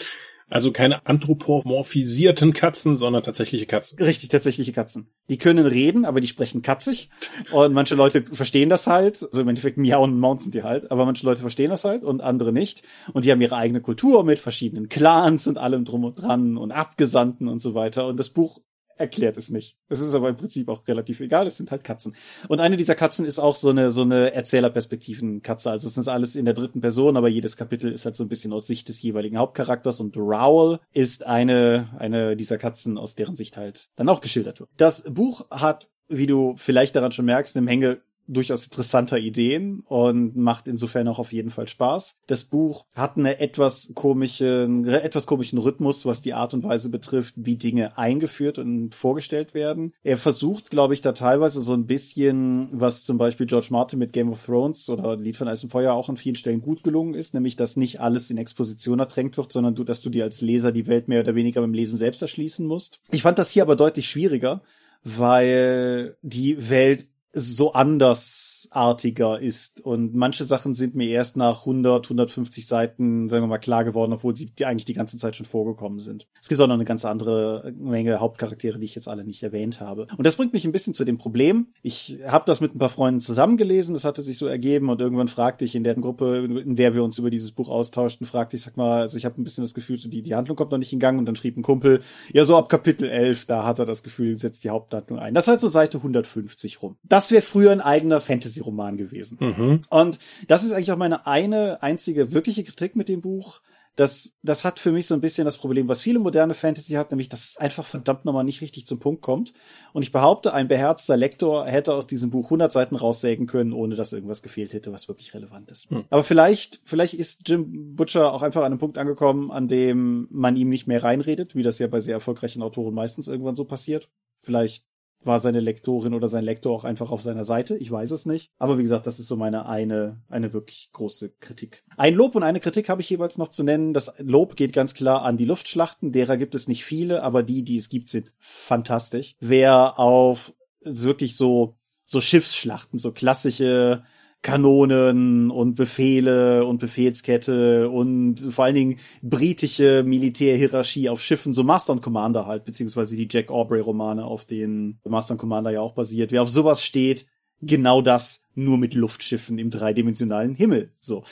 [0.54, 3.98] Also keine anthropomorphisierten Katzen, sondern tatsächliche Katzen.
[3.98, 5.08] Richtig, tatsächliche Katzen.
[5.28, 7.10] Die können reden, aber die sprechen katzig.
[7.52, 9.24] Und manche Leute verstehen das halt.
[9.24, 10.92] Also im Endeffekt miauen und maunzen die halt.
[10.92, 12.84] Aber manche Leute verstehen das halt und andere nicht.
[13.14, 16.72] Und die haben ihre eigene Kultur mit verschiedenen Clans und allem drum und dran und
[16.72, 18.06] Abgesandten und so weiter.
[18.06, 18.60] Und das Buch
[18.98, 19.78] erklärt es nicht.
[19.90, 21.48] Das ist aber im Prinzip auch relativ egal.
[21.48, 22.16] Es sind halt Katzen.
[22.48, 25.72] Und eine dieser Katzen ist auch so eine, so eine Erzählerperspektiven-Katze.
[25.72, 28.30] Also es ist alles in der dritten Person, aber jedes Kapitel ist halt so ein
[28.30, 33.36] bisschen aus Sicht des jeweiligen Hauptcharakters und Rowell ist eine, eine dieser Katzen, aus deren
[33.36, 34.70] Sicht halt dann auch geschildert wird.
[34.78, 40.36] Das Buch hat wie du vielleicht daran schon merkst, eine Menge durchaus interessanter Ideen und
[40.36, 42.20] macht insofern auch auf jeden Fall Spaß.
[42.28, 47.36] Das Buch hat eine etwas komischen, etwas komischen Rhythmus, was die Art und Weise betrifft,
[47.38, 49.94] wie Dinge eingeführt und vorgestellt werden.
[50.04, 54.14] Er versucht, glaube ich, da teilweise so ein bisschen, was zum Beispiel George Martin mit
[54.14, 57.14] Game of Thrones oder Lied von Eis und Feuer auch an vielen Stellen gut gelungen
[57.14, 60.42] ist, nämlich, dass nicht alles in Exposition ertränkt wird, sondern du, dass du dir als
[60.42, 63.00] Leser die Welt mehr oder weniger beim Lesen selbst erschließen musst.
[63.12, 64.62] Ich fand das hier aber deutlich schwieriger,
[65.04, 69.82] weil die Welt so andersartiger ist.
[69.82, 74.14] Und manche Sachen sind mir erst nach 100, 150 Seiten, sagen wir mal, klar geworden,
[74.14, 76.28] obwohl sie eigentlich die ganze Zeit schon vorgekommen sind.
[76.40, 79.82] Es gibt auch noch eine ganz andere Menge Hauptcharaktere, die ich jetzt alle nicht erwähnt
[79.82, 80.06] habe.
[80.16, 81.68] Und das bringt mich ein bisschen zu dem Problem.
[81.82, 85.28] Ich habe das mit ein paar Freunden zusammengelesen, das hatte sich so ergeben und irgendwann
[85.28, 88.62] fragte ich in der Gruppe, in der wir uns über dieses Buch austauschten, fragte ich,
[88.62, 90.78] sag mal, also ich habe ein bisschen das Gefühl, so die, die Handlung kommt noch
[90.78, 93.80] nicht in Gang und dann schrieb ein Kumpel, ja, so ab Kapitel 11, da hat
[93.80, 95.34] er das Gefühl, setzt die Haupthandlung ein.
[95.34, 96.98] Das ist halt so Seite 150 rum.
[97.04, 99.38] Das das wäre früher ein eigener Fantasy-Roman gewesen.
[99.40, 99.82] Mhm.
[99.90, 103.62] Und das ist eigentlich auch meine eine einzige wirkliche Kritik mit dem Buch
[103.96, 107.12] das, das hat für mich so ein bisschen das Problem, was viele moderne Fantasy hat,
[107.12, 109.54] nämlich, dass es einfach verdammt nochmal nicht richtig zum Punkt kommt.
[109.94, 113.96] Und ich behaupte, ein beherzter Lektor hätte aus diesem Buch 100 Seiten raussägen können, ohne
[113.96, 115.92] dass irgendwas gefehlt hätte, was wirklich relevant ist.
[115.92, 116.06] Hm.
[116.10, 120.56] Aber vielleicht, vielleicht ist Jim Butcher auch einfach an einem Punkt angekommen, an dem man
[120.56, 124.10] ihm nicht mehr reinredet, wie das ja bei sehr erfolgreichen Autoren meistens irgendwann so passiert.
[124.40, 124.86] Vielleicht
[125.26, 127.78] war seine Lektorin oder sein Lektor auch einfach auf seiner Seite.
[127.78, 128.52] Ich weiß es nicht.
[128.58, 131.84] Aber wie gesagt, das ist so meine eine, eine wirklich große Kritik.
[131.98, 133.94] Ein Lob und eine Kritik habe ich jeweils noch zu nennen.
[133.94, 136.12] Das Lob geht ganz klar an die Luftschlachten.
[136.12, 139.36] Derer gibt es nicht viele, aber die, die es gibt, sind fantastisch.
[139.40, 144.04] Wer auf wirklich so, so Schiffsschlachten, so klassische
[144.44, 151.94] Kanonen und Befehle und Befehlskette und vor allen Dingen britische Militärhierarchie auf Schiffen, so Master
[151.94, 155.94] und Commander halt, beziehungsweise die Jack Aubrey Romane, auf denen Master und Commander ja auch
[155.94, 156.32] basiert.
[156.32, 157.26] Wer auf sowas steht,
[157.62, 160.92] genau das nur mit Luftschiffen im dreidimensionalen Himmel.
[161.00, 161.24] So.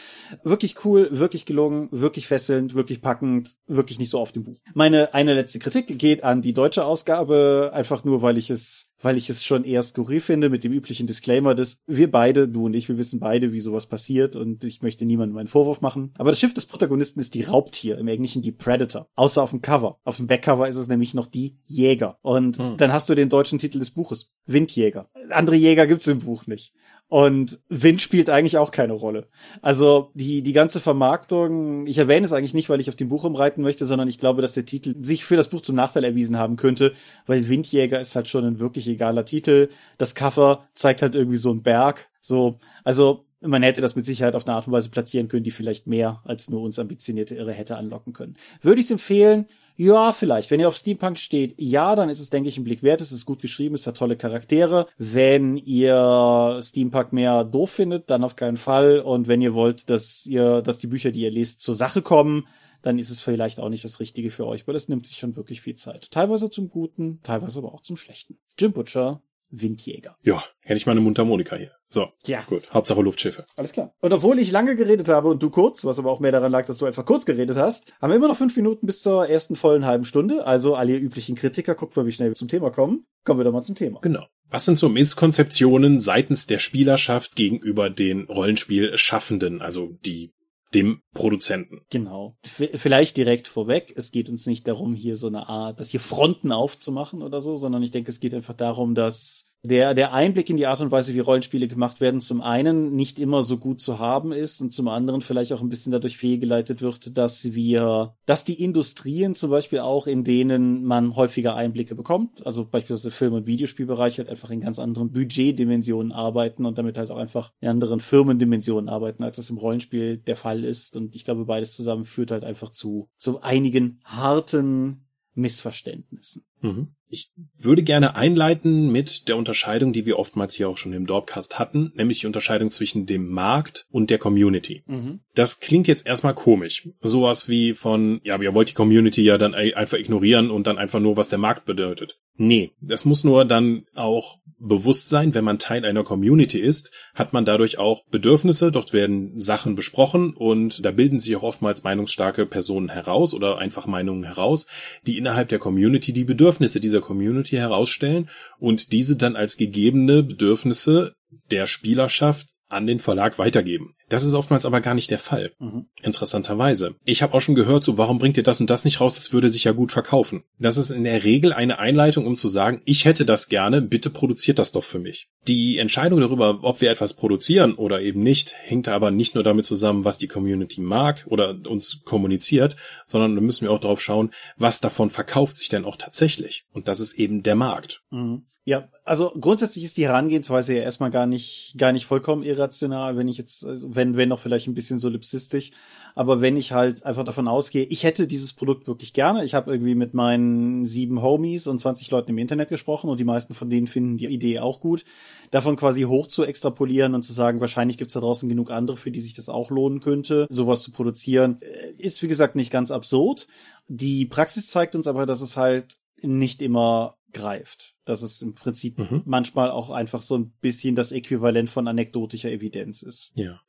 [0.43, 4.59] Wirklich cool, wirklich gelungen, wirklich fesselnd, wirklich packend, wirklich nicht so auf dem Buch.
[4.73, 9.17] Meine eine letzte Kritik geht an die deutsche Ausgabe, einfach nur, weil ich es weil
[9.17, 12.73] ich es schon eher skurril finde mit dem üblichen Disclaimer, dass wir beide, du und
[12.73, 16.13] ich, wir wissen beide, wie sowas passiert und ich möchte niemandem einen Vorwurf machen.
[16.17, 19.07] Aber das Schiff des Protagonisten ist die Raubtier, im Englischen die Predator.
[19.15, 19.99] Außer auf dem Cover.
[20.03, 22.17] Auf dem Backcover ist es nämlich noch die Jäger.
[22.21, 22.77] Und hm.
[22.77, 24.33] dann hast du den deutschen Titel des Buches.
[24.45, 25.09] Windjäger.
[25.29, 26.73] Andere Jäger gibt's im Buch nicht.
[27.11, 29.27] Und Wind spielt eigentlich auch keine Rolle.
[29.61, 33.25] Also die, die ganze Vermarktung, ich erwähne es eigentlich nicht, weil ich auf dem Buch
[33.25, 36.37] umreiten möchte, sondern ich glaube, dass der Titel sich für das Buch zum Nachteil erwiesen
[36.37, 36.93] haben könnte,
[37.25, 39.67] weil Windjäger ist halt schon ein wirklich egaler Titel.
[39.97, 42.09] Das Cover zeigt halt irgendwie so einen Berg.
[42.21, 45.51] So, also man hätte das mit Sicherheit auf eine Art und Weise platzieren können, die
[45.51, 48.37] vielleicht mehr als nur uns ambitionierte Irre hätte anlocken können.
[48.61, 49.47] Würde ich es empfehlen?
[49.75, 50.51] Ja, vielleicht.
[50.51, 53.01] Wenn ihr auf Steampunk steht, ja, dann ist es, denke ich, ein Blick wert.
[53.01, 54.85] Es ist gut geschrieben, es hat tolle Charaktere.
[54.97, 58.99] Wenn ihr Steampunk mehr doof findet, dann auf keinen Fall.
[58.99, 62.47] Und wenn ihr wollt, dass ihr, dass die Bücher, die ihr lest, zur Sache kommen,
[62.81, 65.35] dann ist es vielleicht auch nicht das Richtige für euch, weil es nimmt sich schon
[65.35, 66.11] wirklich viel Zeit.
[66.11, 68.37] Teilweise zum Guten, teilweise aber auch zum Schlechten.
[68.59, 70.15] Jim Butcher, Windjäger.
[70.23, 71.71] Ja, hätte ich mal eine Mundharmonika hier.
[71.91, 72.45] So, yes.
[72.45, 72.73] gut.
[72.73, 73.45] Hauptsache Luftschiffe.
[73.57, 73.93] Alles klar.
[73.99, 76.65] Und obwohl ich lange geredet habe und du kurz, was aber auch mehr daran lag,
[76.65, 79.57] dass du einfach kurz geredet hast, haben wir immer noch fünf Minuten bis zur ersten
[79.57, 80.47] vollen halben Stunde.
[80.47, 83.05] Also alle üblichen Kritiker, guckt mal, wie schnell wir zum Thema kommen.
[83.25, 83.99] Kommen wir doch mal zum Thema.
[83.99, 84.25] Genau.
[84.49, 90.33] Was sind so Misskonzeptionen seitens der Spielerschaft gegenüber den Rollenspielschaffenden, also die
[90.73, 91.81] dem Produzenten.
[91.89, 92.37] Genau.
[92.45, 93.93] V vielleicht direkt vorweg.
[93.95, 97.57] Es geht uns nicht darum, hier so eine Art, dass hier Fronten aufzumachen oder so,
[97.57, 100.91] sondern ich denke, es geht einfach darum, dass der, der Einblick in die Art und
[100.91, 104.73] Weise, wie Rollenspiele gemacht werden, zum einen nicht immer so gut zu haben ist und
[104.73, 109.51] zum anderen vielleicht auch ein bisschen dadurch fehlgeleitet wird, dass wir, dass die Industrien zum
[109.51, 114.49] Beispiel auch, in denen man häufiger Einblicke bekommt, also beispielsweise Film- und Videospielbereich halt einfach
[114.49, 119.35] in ganz anderen Budgetdimensionen arbeiten und damit halt auch einfach in anderen Firmendimensionen arbeiten, als
[119.35, 120.97] das im Rollenspiel der Fall ist.
[120.97, 126.45] Und ich glaube, beides zusammen führt halt einfach zu, zu einigen harten Missverständnissen.
[126.61, 126.95] Mhm.
[127.11, 131.59] Ich würde gerne einleiten mit der Unterscheidung, die wir oftmals hier auch schon im Dorpcast
[131.59, 134.83] hatten, nämlich die Unterscheidung zwischen dem Markt und der Community.
[134.87, 135.19] Mhm.
[135.35, 136.87] Das klingt jetzt erstmal komisch.
[137.01, 141.01] Sowas wie von, ja, ihr wollt die Community ja dann einfach ignorieren und dann einfach
[141.01, 142.17] nur, was der Markt bedeutet.
[142.43, 147.33] Nee, das muss nur dann auch bewusst sein, wenn man Teil einer Community ist, hat
[147.33, 152.47] man dadurch auch Bedürfnisse, dort werden Sachen besprochen und da bilden sich auch oftmals meinungsstarke
[152.47, 154.65] Personen heraus oder einfach Meinungen heraus,
[155.05, 158.27] die innerhalb der Community die Bedürfnisse dieser Community herausstellen
[158.57, 161.13] und diese dann als gegebene Bedürfnisse
[161.51, 163.93] der Spielerschaft an den Verlag weitergeben.
[164.11, 165.53] Das ist oftmals aber gar nicht der Fall.
[165.57, 165.85] Mhm.
[166.01, 166.95] Interessanterweise.
[167.05, 169.15] Ich habe auch schon gehört, so warum bringt ihr das und das nicht raus?
[169.15, 170.43] Das würde sich ja gut verkaufen.
[170.59, 174.09] Das ist in der Regel eine Einleitung, um zu sagen, ich hätte das gerne, bitte
[174.09, 175.29] produziert das doch für mich.
[175.47, 179.65] Die Entscheidung darüber, ob wir etwas produzieren oder eben nicht, hängt aber nicht nur damit
[179.65, 184.31] zusammen, was die Community mag oder uns kommuniziert, sondern da müssen wir auch darauf schauen,
[184.57, 186.65] was davon verkauft sich denn auch tatsächlich.
[186.73, 188.03] Und das ist eben der Markt.
[188.09, 188.43] Mhm.
[188.63, 193.27] Ja, also grundsätzlich ist die Herangehensweise ja erstmal gar nicht, gar nicht vollkommen irrational, wenn
[193.27, 195.71] ich jetzt, also wenn, wenn noch vielleicht ein bisschen solipsistisch.
[196.15, 199.45] Aber wenn ich halt einfach davon ausgehe, ich hätte dieses Produkt wirklich gerne.
[199.45, 203.23] Ich habe irgendwie mit meinen sieben Homies und 20 Leuten im Internet gesprochen und die
[203.23, 205.05] meisten von denen finden die Idee auch gut.
[205.51, 209.11] Davon quasi hoch zu extrapolieren und zu sagen, wahrscheinlich gibt's da draußen genug andere, für
[209.11, 212.91] die sich das auch lohnen könnte, sowas zu produzieren, äh, ist wie gesagt nicht ganz
[212.91, 213.47] absurd.
[213.87, 217.95] Die Praxis zeigt uns aber, dass es halt nicht immer greift.
[218.05, 219.21] Dass es im Prinzip mhm.
[219.25, 223.31] manchmal auch einfach so ein bisschen das Äquivalent von anekdotischer Evidenz ist.
[223.35, 223.59] Ja.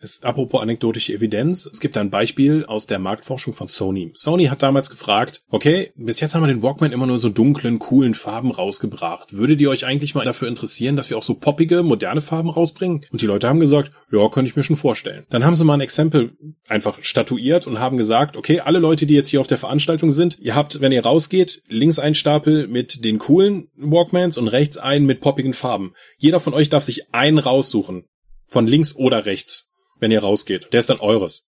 [0.00, 4.10] Es, apropos anekdotische Evidenz, es gibt ein Beispiel aus der Marktforschung von Sony.
[4.14, 7.78] Sony hat damals gefragt, okay, bis jetzt haben wir den Walkman immer nur so dunklen,
[7.78, 9.32] coolen Farben rausgebracht.
[9.32, 13.06] Würdet ihr euch eigentlich mal dafür interessieren, dass wir auch so poppige, moderne Farben rausbringen?
[13.10, 15.26] Und die Leute haben gesagt, ja, könnte ich mir schon vorstellen.
[15.30, 16.36] Dann haben sie mal ein Exempel
[16.68, 20.38] einfach statuiert und haben gesagt, okay, alle Leute, die jetzt hier auf der Veranstaltung sind,
[20.38, 25.06] ihr habt, wenn ihr rausgeht, links ein Stapel mit den coolen Walkmans und rechts einen
[25.06, 25.94] mit poppigen Farben.
[26.16, 28.04] Jeder von euch darf sich einen raussuchen.
[28.46, 30.72] Von links oder rechts, wenn ihr rausgeht.
[30.72, 31.48] Der ist dann eures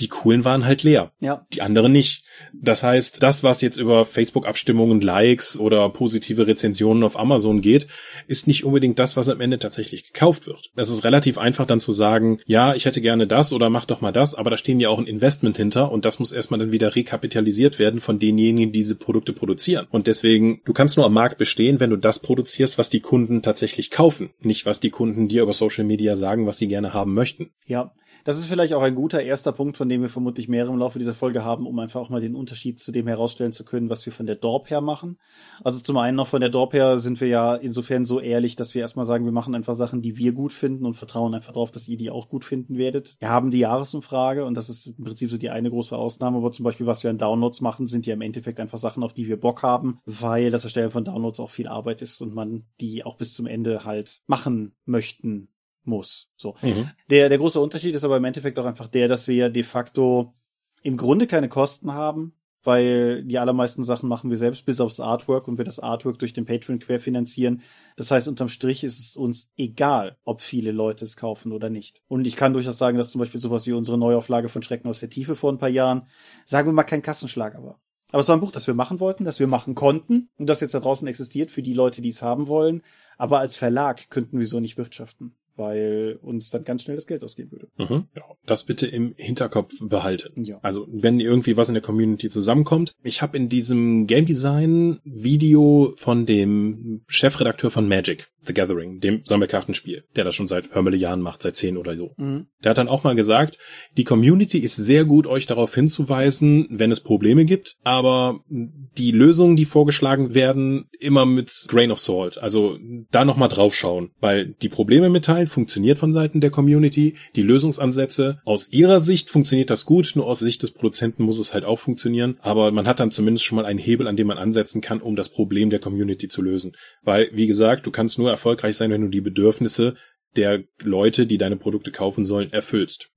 [0.00, 1.12] die coolen waren halt leer.
[1.20, 1.46] Ja.
[1.52, 2.24] Die anderen nicht.
[2.52, 7.86] Das heißt, das, was jetzt über Facebook-Abstimmungen, Likes oder positive Rezensionen auf Amazon geht,
[8.26, 10.70] ist nicht unbedingt das, was am Ende tatsächlich gekauft wird.
[10.76, 14.00] Es ist relativ einfach dann zu sagen, ja, ich hätte gerne das oder mach doch
[14.00, 16.72] mal das, aber da stehen ja auch ein Investment hinter und das muss erstmal dann
[16.72, 19.86] wieder rekapitalisiert werden von denjenigen, die diese Produkte produzieren.
[19.90, 23.42] Und deswegen, du kannst nur am Markt bestehen, wenn du das produzierst, was die Kunden
[23.42, 27.12] tatsächlich kaufen, nicht was die Kunden dir über Social Media sagen, was sie gerne haben
[27.12, 27.50] möchten.
[27.66, 27.92] Ja,
[28.24, 30.98] das ist vielleicht auch ein guter erster Punkt, von dem wir vermutlich mehrere im Laufe
[30.98, 34.04] dieser Folge haben, um einfach auch mal den Unterschied zu dem herausstellen zu können, was
[34.06, 35.18] wir von der Dorp her machen.
[35.62, 38.74] Also zum einen noch von der Dorp her sind wir ja insofern so ehrlich, dass
[38.74, 41.70] wir erstmal sagen, wir machen einfach Sachen, die wir gut finden und vertrauen einfach darauf,
[41.70, 43.16] dass ihr die auch gut finden werdet.
[43.20, 46.52] Wir haben die Jahresumfrage und das ist im Prinzip so die eine große Ausnahme, aber
[46.52, 49.28] zum Beispiel, was wir an Downloads machen, sind ja im Endeffekt einfach Sachen, auf die
[49.28, 53.04] wir Bock haben, weil das Erstellen von Downloads auch viel Arbeit ist und man die
[53.04, 55.48] auch bis zum Ende halt machen möchten
[55.84, 56.30] muss.
[56.36, 56.54] So.
[56.62, 56.90] Mhm.
[57.10, 59.62] Der, der große Unterschied ist aber im Endeffekt auch einfach der, dass wir ja de
[59.62, 60.34] facto
[60.82, 65.48] im Grunde keine Kosten haben, weil die allermeisten Sachen machen wir selbst, bis aufs Artwork
[65.48, 67.62] und wir das Artwork durch den Patreon querfinanzieren.
[67.96, 72.02] Das heißt, unterm Strich ist es uns egal, ob viele Leute es kaufen oder nicht.
[72.08, 75.00] Und ich kann durchaus sagen, dass zum Beispiel sowas wie unsere Neuauflage von Schrecken aus
[75.00, 76.06] der Tiefe vor ein paar Jahren,
[76.44, 77.80] sagen wir mal, kein Kassenschlager war.
[78.12, 80.60] Aber es war ein Buch, das wir machen wollten, das wir machen konnten und das
[80.60, 82.82] jetzt da draußen existiert für die Leute, die es haben wollen.
[83.16, 87.22] Aber als Verlag könnten wir so nicht wirtschaften weil uns dann ganz schnell das Geld
[87.22, 87.68] ausgehen würde.
[87.78, 88.06] Mhm.
[88.14, 90.44] Ja, das bitte im Hinterkopf behalten.
[90.44, 90.58] Ja.
[90.62, 92.94] Also wenn irgendwie was in der Community zusammenkommt.
[93.02, 99.22] Ich habe in diesem Game Design Video von dem Chefredakteur von Magic, The Gathering, dem
[99.24, 102.14] Sammelkartenspiel, der das schon seit Hörmele Jahren macht, seit zehn oder so.
[102.16, 102.46] Mhm.
[102.64, 103.58] Der hat dann auch mal gesagt,
[103.96, 109.56] die Community ist sehr gut, euch darauf hinzuweisen, wenn es Probleme gibt, aber die Lösungen,
[109.56, 112.38] die vorgeschlagen werden, immer mit Grain of Salt.
[112.38, 112.78] Also
[113.10, 118.72] da nochmal draufschauen, weil die Probleme mitteilen funktioniert von Seiten der Community, die Lösungsansätze aus
[118.72, 122.38] ihrer Sicht funktioniert das gut, nur aus Sicht des Produzenten muss es halt auch funktionieren,
[122.40, 125.16] aber man hat dann zumindest schon mal einen Hebel, an dem man ansetzen kann, um
[125.16, 126.76] das Problem der Community zu lösen.
[127.02, 129.94] Weil, wie gesagt, du kannst nur erfolgreich sein, wenn du die Bedürfnisse
[130.36, 133.10] der Leute, die deine Produkte kaufen sollen, erfüllst.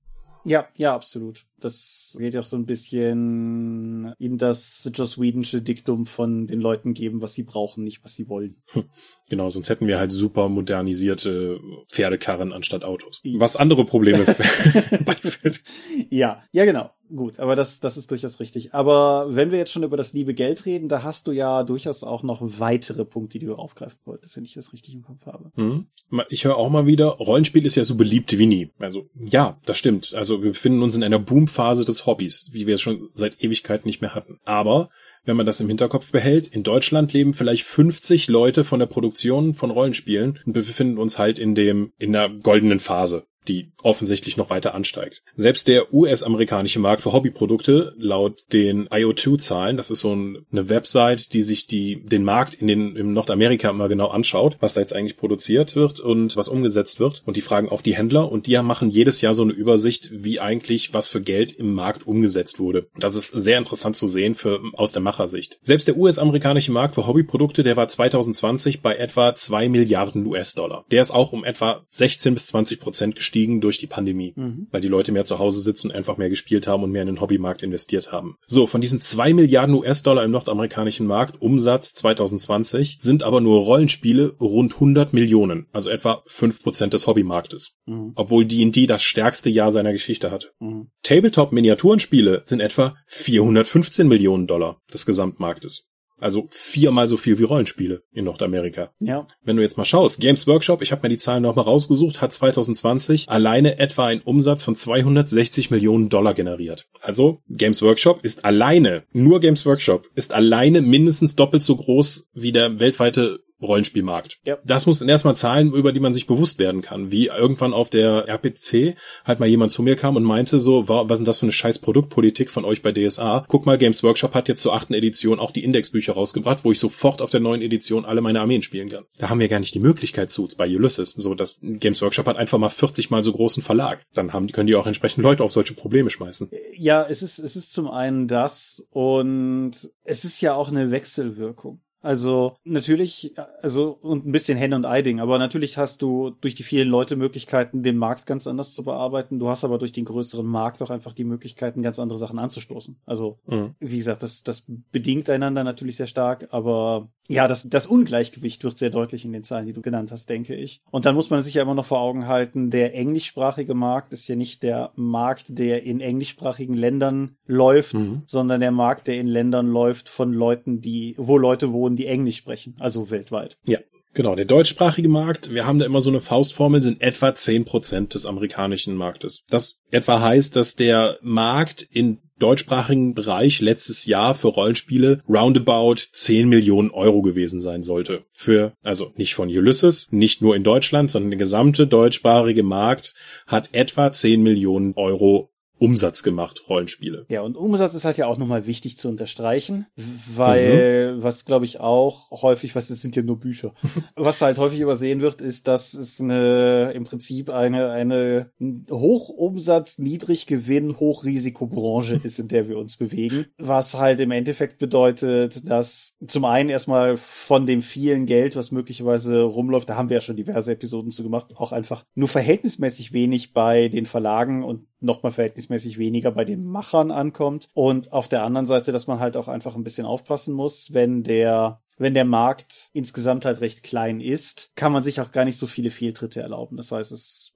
[0.44, 1.46] Ja, ja, absolut.
[1.58, 6.92] Das geht ja auch so ein bisschen in das Joss Whedonsche Diktum von den Leuten
[6.92, 8.62] geben, was sie brauchen, nicht was sie wollen.
[8.72, 8.84] Hm.
[9.30, 13.22] Genau, sonst hätten wir halt super modernisierte Pferdekarren anstatt Autos.
[13.36, 14.24] Was andere Probleme
[15.04, 15.62] beiführt.
[16.10, 16.90] Ja, ja, genau.
[17.14, 18.74] Gut, aber das, das ist durchaus richtig.
[18.74, 22.02] Aber wenn wir jetzt schon über das liebe Geld reden, da hast du ja durchaus
[22.02, 25.52] auch noch weitere Punkte, die du aufgreifen wolltest, wenn ich das richtig im Kopf habe.
[25.54, 25.86] Mhm.
[26.28, 28.70] Ich höre auch mal wieder, Rollenspiel ist ja so beliebt wie nie.
[28.78, 30.12] Also ja, das stimmt.
[30.14, 33.86] Also wir befinden uns in einer Boomphase des Hobbys, wie wir es schon seit Ewigkeit
[33.86, 34.40] nicht mehr hatten.
[34.44, 34.90] Aber
[35.24, 39.54] wenn man das im Hinterkopf behält, in Deutschland leben vielleicht 50 Leute von der Produktion
[39.54, 44.36] von Rollenspielen und wir befinden uns halt in dem, in der goldenen Phase die offensichtlich
[44.36, 45.22] noch weiter ansteigt.
[45.36, 51.42] Selbst der US-amerikanische Markt für Hobbyprodukte laut den IO2-Zahlen, das ist so eine Website, die
[51.42, 55.16] sich die, den Markt in den, in Nordamerika immer genau anschaut, was da jetzt eigentlich
[55.16, 57.22] produziert wird und was umgesetzt wird.
[57.26, 60.40] Und die fragen auch die Händler und die machen jedes Jahr so eine Übersicht, wie
[60.40, 62.88] eigentlich was für Geld im Markt umgesetzt wurde.
[62.96, 65.58] Das ist sehr interessant zu sehen für, aus der Machersicht.
[65.62, 70.84] Selbst der US-amerikanische Markt für Hobbyprodukte, der war 2020 bei etwa zwei Milliarden US-Dollar.
[70.90, 74.68] Der ist auch um etwa 16 bis 20 Prozent gestiegen gestiegen durch die Pandemie, mhm.
[74.70, 77.08] weil die Leute mehr zu Hause sitzen und einfach mehr gespielt haben und mehr in
[77.08, 78.36] den Hobbymarkt investiert haben.
[78.46, 84.36] So, von diesen zwei Milliarden US-Dollar im nordamerikanischen Markt, Umsatz 2020, sind aber nur Rollenspiele
[84.40, 87.72] rund 100 Millionen, also etwa fünf Prozent des Hobbymarktes.
[87.86, 88.12] Mhm.
[88.14, 90.50] Obwohl D&D das stärkste Jahr seiner Geschichte hatte.
[90.60, 90.90] Mhm.
[91.02, 95.88] Tabletop-Miniaturenspiele sind etwa 415 Millionen Dollar des Gesamtmarktes.
[96.24, 98.94] Also viermal so viel wie Rollenspiele in Nordamerika.
[98.98, 99.26] Ja.
[99.42, 102.32] Wenn du jetzt mal schaust, Games Workshop, ich habe mir die Zahlen nochmal rausgesucht, hat
[102.32, 106.88] 2020 alleine etwa einen Umsatz von 260 Millionen Dollar generiert.
[107.02, 112.52] Also Games Workshop ist alleine, nur Games Workshop, ist alleine mindestens doppelt so groß wie
[112.52, 114.38] der weltweite Rollenspielmarkt.
[114.44, 114.58] Ja.
[114.64, 117.10] Das muss erstmal Zahlen, über die man sich bewusst werden kann.
[117.10, 121.10] Wie irgendwann auf der RPC halt mal jemand zu mir kam und meinte so, was
[121.10, 123.44] ist denn das für eine scheiß Produktpolitik von euch bei DSA?
[123.48, 126.78] Guck mal, Games Workshop hat jetzt zur achten Edition auch die Indexbücher rausgebracht, wo ich
[126.78, 129.04] sofort auf der neuen Edition alle meine Armeen spielen kann.
[129.18, 131.10] Da haben wir gar nicht die Möglichkeit zu, bei Ulysses.
[131.10, 134.04] So, das Games Workshop hat einfach mal 40 mal so großen Verlag.
[134.14, 136.50] Dann haben, können die auch entsprechend Leute auf solche Probleme schmeißen.
[136.76, 139.72] Ja, es ist, es ist zum einen das und
[140.04, 141.80] es ist ja auch eine Wechselwirkung.
[142.04, 146.62] Also natürlich, also und ein bisschen Henne und Eiding, aber natürlich hast du durch die
[146.62, 149.38] vielen Leute Möglichkeiten, den Markt ganz anders zu bearbeiten.
[149.38, 152.98] Du hast aber durch den größeren Markt auch einfach die Möglichkeiten, ganz andere Sachen anzustoßen.
[153.06, 153.74] Also, mhm.
[153.80, 158.76] wie gesagt, das, das bedingt einander natürlich sehr stark, aber ja, das, das Ungleichgewicht wird
[158.76, 160.82] sehr deutlich in den Zahlen, die du genannt hast, denke ich.
[160.90, 164.28] Und dann muss man sich ja immer noch vor Augen halten, der englischsprachige Markt ist
[164.28, 168.22] ja nicht der Markt, der in englischsprachigen Ländern läuft, mhm.
[168.26, 172.36] sondern der Markt, der in Ländern läuft von Leuten, die, wo Leute wohnen, die Englisch
[172.36, 173.58] sprechen, also weltweit.
[173.64, 173.78] Ja.
[174.16, 178.14] Genau, der deutschsprachige Markt, wir haben da immer so eine Faustformel, sind etwa zehn Prozent
[178.14, 179.42] des amerikanischen Marktes.
[179.50, 186.48] Das etwa heißt, dass der Markt in deutschsprachigen Bereich letztes Jahr für Rollenspiele roundabout 10
[186.48, 188.24] Millionen Euro gewesen sein sollte.
[188.32, 193.14] Für, also nicht von Ulysses, nicht nur in Deutschland, sondern der gesamte deutschsprachige Markt
[193.46, 197.26] hat etwa 10 Millionen Euro Umsatz gemacht, Rollenspiele.
[197.28, 199.86] Ja, und Umsatz ist halt ja auch nochmal wichtig zu unterstreichen,
[200.34, 201.22] weil, mhm.
[201.22, 203.74] was glaube ich auch häufig, was das sind ja nur Bücher,
[204.16, 208.50] was halt häufig übersehen wird, ist, dass es eine, im Prinzip eine, eine
[208.90, 216.16] Hochumsatz, Niedriggewinn, Hochrisikobranche ist, in der wir uns bewegen, was halt im Endeffekt bedeutet, dass
[216.24, 220.36] zum einen erstmal von dem vielen Geld, was möglicherweise rumläuft, da haben wir ja schon
[220.36, 225.98] diverse Episoden zu gemacht, auch einfach nur verhältnismäßig wenig bei den Verlagen und nochmal verhältnismäßig
[225.98, 227.68] weniger bei den Machern ankommt.
[227.74, 231.22] Und auf der anderen Seite, dass man halt auch einfach ein bisschen aufpassen muss, wenn
[231.22, 235.56] der wenn der Markt insgesamt halt recht klein ist, kann man sich auch gar nicht
[235.56, 236.76] so viele Fehltritte erlauben.
[236.76, 237.54] Das heißt, es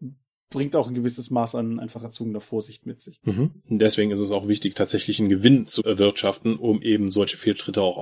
[0.51, 3.21] bringt auch ein gewisses Maß an einfach erzogener Vorsicht mit sich.
[3.25, 3.63] Mhm.
[3.69, 7.97] Deswegen ist es auch wichtig, tatsächlich einen Gewinn zu erwirtschaften, um eben solche Fehltritte auch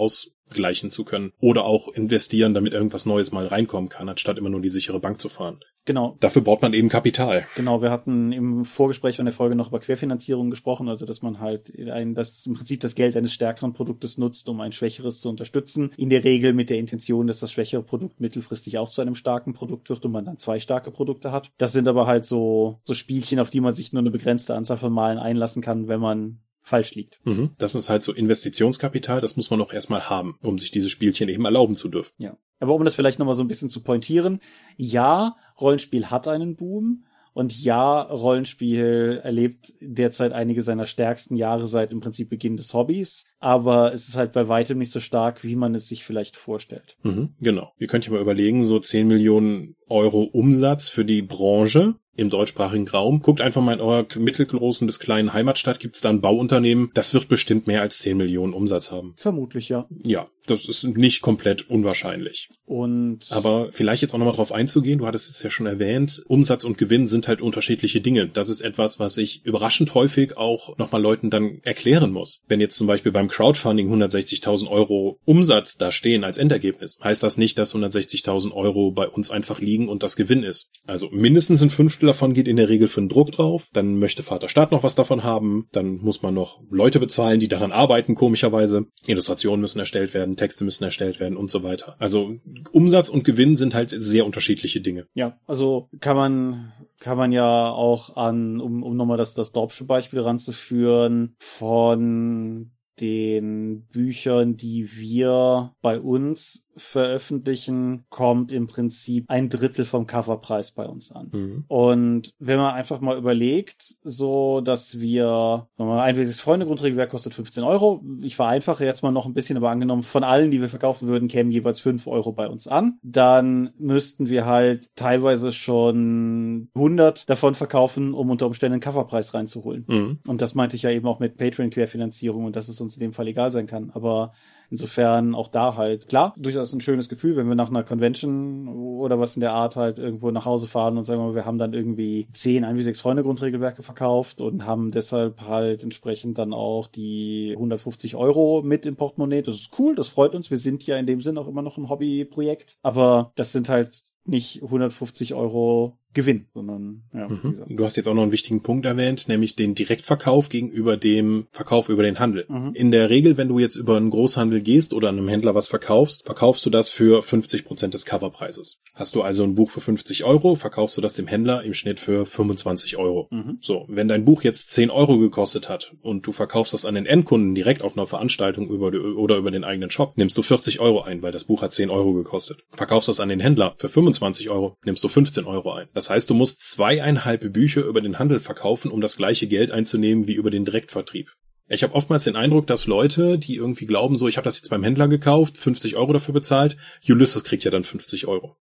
[0.48, 1.32] ausgleichen zu können.
[1.40, 5.20] Oder auch investieren, damit irgendwas Neues mal reinkommen kann, anstatt immer nur die sichere Bank
[5.20, 5.60] zu fahren.
[5.84, 6.16] Genau.
[6.18, 7.46] Dafür braucht man eben Kapital.
[7.54, 11.38] Genau, wir hatten im Vorgespräch von der Folge noch über Querfinanzierung gesprochen, also dass man
[11.38, 15.30] halt ein, das im Prinzip das Geld eines stärkeren Produktes nutzt, um ein schwächeres zu
[15.30, 15.92] unterstützen.
[15.96, 19.52] In der Regel mit der Intention, dass das schwächere Produkt mittelfristig auch zu einem starken
[19.52, 21.52] Produkt wird und man dann zwei starke Produkte hat.
[21.56, 24.78] Das sind aber halt so, so Spielchen, auf die man sich nur eine begrenzte Anzahl
[24.78, 27.20] von Malen einlassen kann, wenn man falsch liegt.
[27.24, 27.52] Mhm.
[27.58, 31.28] Das ist halt so Investitionskapital, das muss man auch erstmal haben, um sich diese Spielchen
[31.28, 32.12] eben erlauben zu dürfen.
[32.18, 32.36] Ja.
[32.58, 34.40] Aber um das vielleicht nochmal so ein bisschen zu pointieren,
[34.76, 37.04] ja, Rollenspiel hat einen Boom.
[37.34, 43.26] Und ja, Rollenspiel erlebt derzeit einige seiner stärksten Jahre seit im Prinzip Beginn des Hobbys.
[43.40, 46.96] Aber es ist halt bei weitem nicht so stark, wie man es sich vielleicht vorstellt.
[47.02, 47.72] Mhm, genau.
[47.78, 52.88] Ihr könnt ja mal überlegen, so 10 Millionen Euro Umsatz für die Branche im deutschsprachigen
[52.88, 53.20] Raum.
[53.20, 57.28] Guckt einfach mal in eurer mittelgroßen bis kleinen Heimatstadt, gibt's da ein Bauunternehmen, das wird
[57.28, 59.14] bestimmt mehr als 10 Millionen Umsatz haben.
[59.16, 59.86] Vermutlich, ja.
[60.02, 62.48] Ja, das ist nicht komplett unwahrscheinlich.
[62.64, 66.64] Und aber vielleicht jetzt auch nochmal drauf einzugehen, du hattest es ja schon erwähnt, Umsatz
[66.64, 68.28] und Gewinn sind halt unterschiedliche Dinge.
[68.28, 72.42] Das ist etwas, was ich überraschend häufig auch nochmal Leuten dann erklären muss.
[72.48, 77.38] Wenn jetzt zum Beispiel beim Crowdfunding 160.000 Euro Umsatz da stehen als Endergebnis, heißt das
[77.38, 80.70] nicht, dass 160.000 Euro bei uns einfach liegen und das Gewinn ist.
[80.86, 84.22] Also mindestens ein Fünftel davon geht in der Regel für den Druck drauf, dann möchte
[84.22, 88.14] Vater Staat noch was davon haben, dann muss man noch Leute bezahlen, die daran arbeiten,
[88.14, 88.86] komischerweise.
[89.06, 91.96] Illustrationen müssen erstellt werden, Texte müssen erstellt werden und so weiter.
[91.98, 92.36] Also
[92.72, 95.06] Umsatz und Gewinn sind halt sehr unterschiedliche Dinge.
[95.14, 99.84] Ja, also kann man kann man ja auch an, um, um nochmal das, das Dorpsche
[99.84, 109.84] Beispiel ranzuführen, von den Büchern, die wir bei uns veröffentlichen, kommt im Prinzip ein Drittel
[109.84, 111.30] vom Coverpreis bei uns an.
[111.32, 111.64] Mhm.
[111.68, 118.04] Und wenn man einfach mal überlegt, so dass wir, ein wesentliches Freunde-Grundregelwerk kostet 15 Euro.
[118.22, 121.28] Ich vereinfache jetzt mal noch ein bisschen, aber angenommen, von allen, die wir verkaufen würden,
[121.28, 122.98] kämen jeweils 5 Euro bei uns an.
[123.02, 129.84] Dann müssten wir halt teilweise schon 100 davon verkaufen, um unter Umständen einen Coverpreis reinzuholen.
[129.86, 130.18] Mhm.
[130.26, 133.12] Und das meinte ich ja eben auch mit Patreon-Querfinanzierung und dass es uns in dem
[133.12, 133.90] Fall egal sein kann.
[133.90, 134.32] Aber
[134.70, 139.18] Insofern auch da halt, klar, durchaus ein schönes Gefühl, wenn wir nach einer Convention oder
[139.18, 141.72] was in der Art halt irgendwo nach Hause fahren und sagen wir, wir haben dann
[141.72, 146.88] irgendwie zehn, ein wie sechs Freunde Grundregelwerke verkauft und haben deshalb halt entsprechend dann auch
[146.88, 149.42] die 150 Euro mit im Portemonnaie.
[149.42, 150.50] Das ist cool, das freut uns.
[150.50, 152.78] Wir sind ja in dem Sinn auch immer noch ein Hobbyprojekt.
[152.82, 157.28] Aber das sind halt nicht 150 Euro Gewinn, sondern ja.
[157.28, 157.62] Mhm.
[157.68, 161.90] Du hast jetzt auch noch einen wichtigen Punkt erwähnt, nämlich den Direktverkauf gegenüber dem Verkauf
[161.90, 162.46] über den Handel.
[162.48, 162.72] Mhm.
[162.72, 166.24] In der Regel, wenn du jetzt über einen Großhandel gehst oder einem Händler was verkaufst,
[166.24, 168.80] verkaufst du das für 50 Prozent des Coverpreises.
[168.94, 172.00] Hast du also ein Buch für 50 Euro, verkaufst du das dem Händler im Schnitt
[172.00, 173.28] für 25 Euro.
[173.30, 173.58] Mhm.
[173.60, 177.04] So, wenn dein Buch jetzt 10 Euro gekostet hat und du verkaufst das an den
[177.04, 181.02] Endkunden direkt auf einer Veranstaltung über oder über den eigenen Shop, nimmst du 40 Euro
[181.02, 182.64] ein, weil das Buch hat 10 Euro gekostet.
[182.72, 185.88] Verkaufst das an den Händler für 25 Euro, nimmst du 15 Euro ein.
[185.92, 190.26] Das heißt, du musst zweieinhalb Bücher über den Handel verkaufen, um das gleiche Geld einzunehmen
[190.26, 191.32] wie über den Direktvertrieb.
[191.68, 194.70] Ich habe oftmals den Eindruck, dass Leute, die irgendwie glauben, so ich habe das jetzt
[194.70, 196.76] beim Händler gekauft, 50 Euro dafür bezahlt,
[197.08, 198.56] Ulysses kriegt ja dann 50 Euro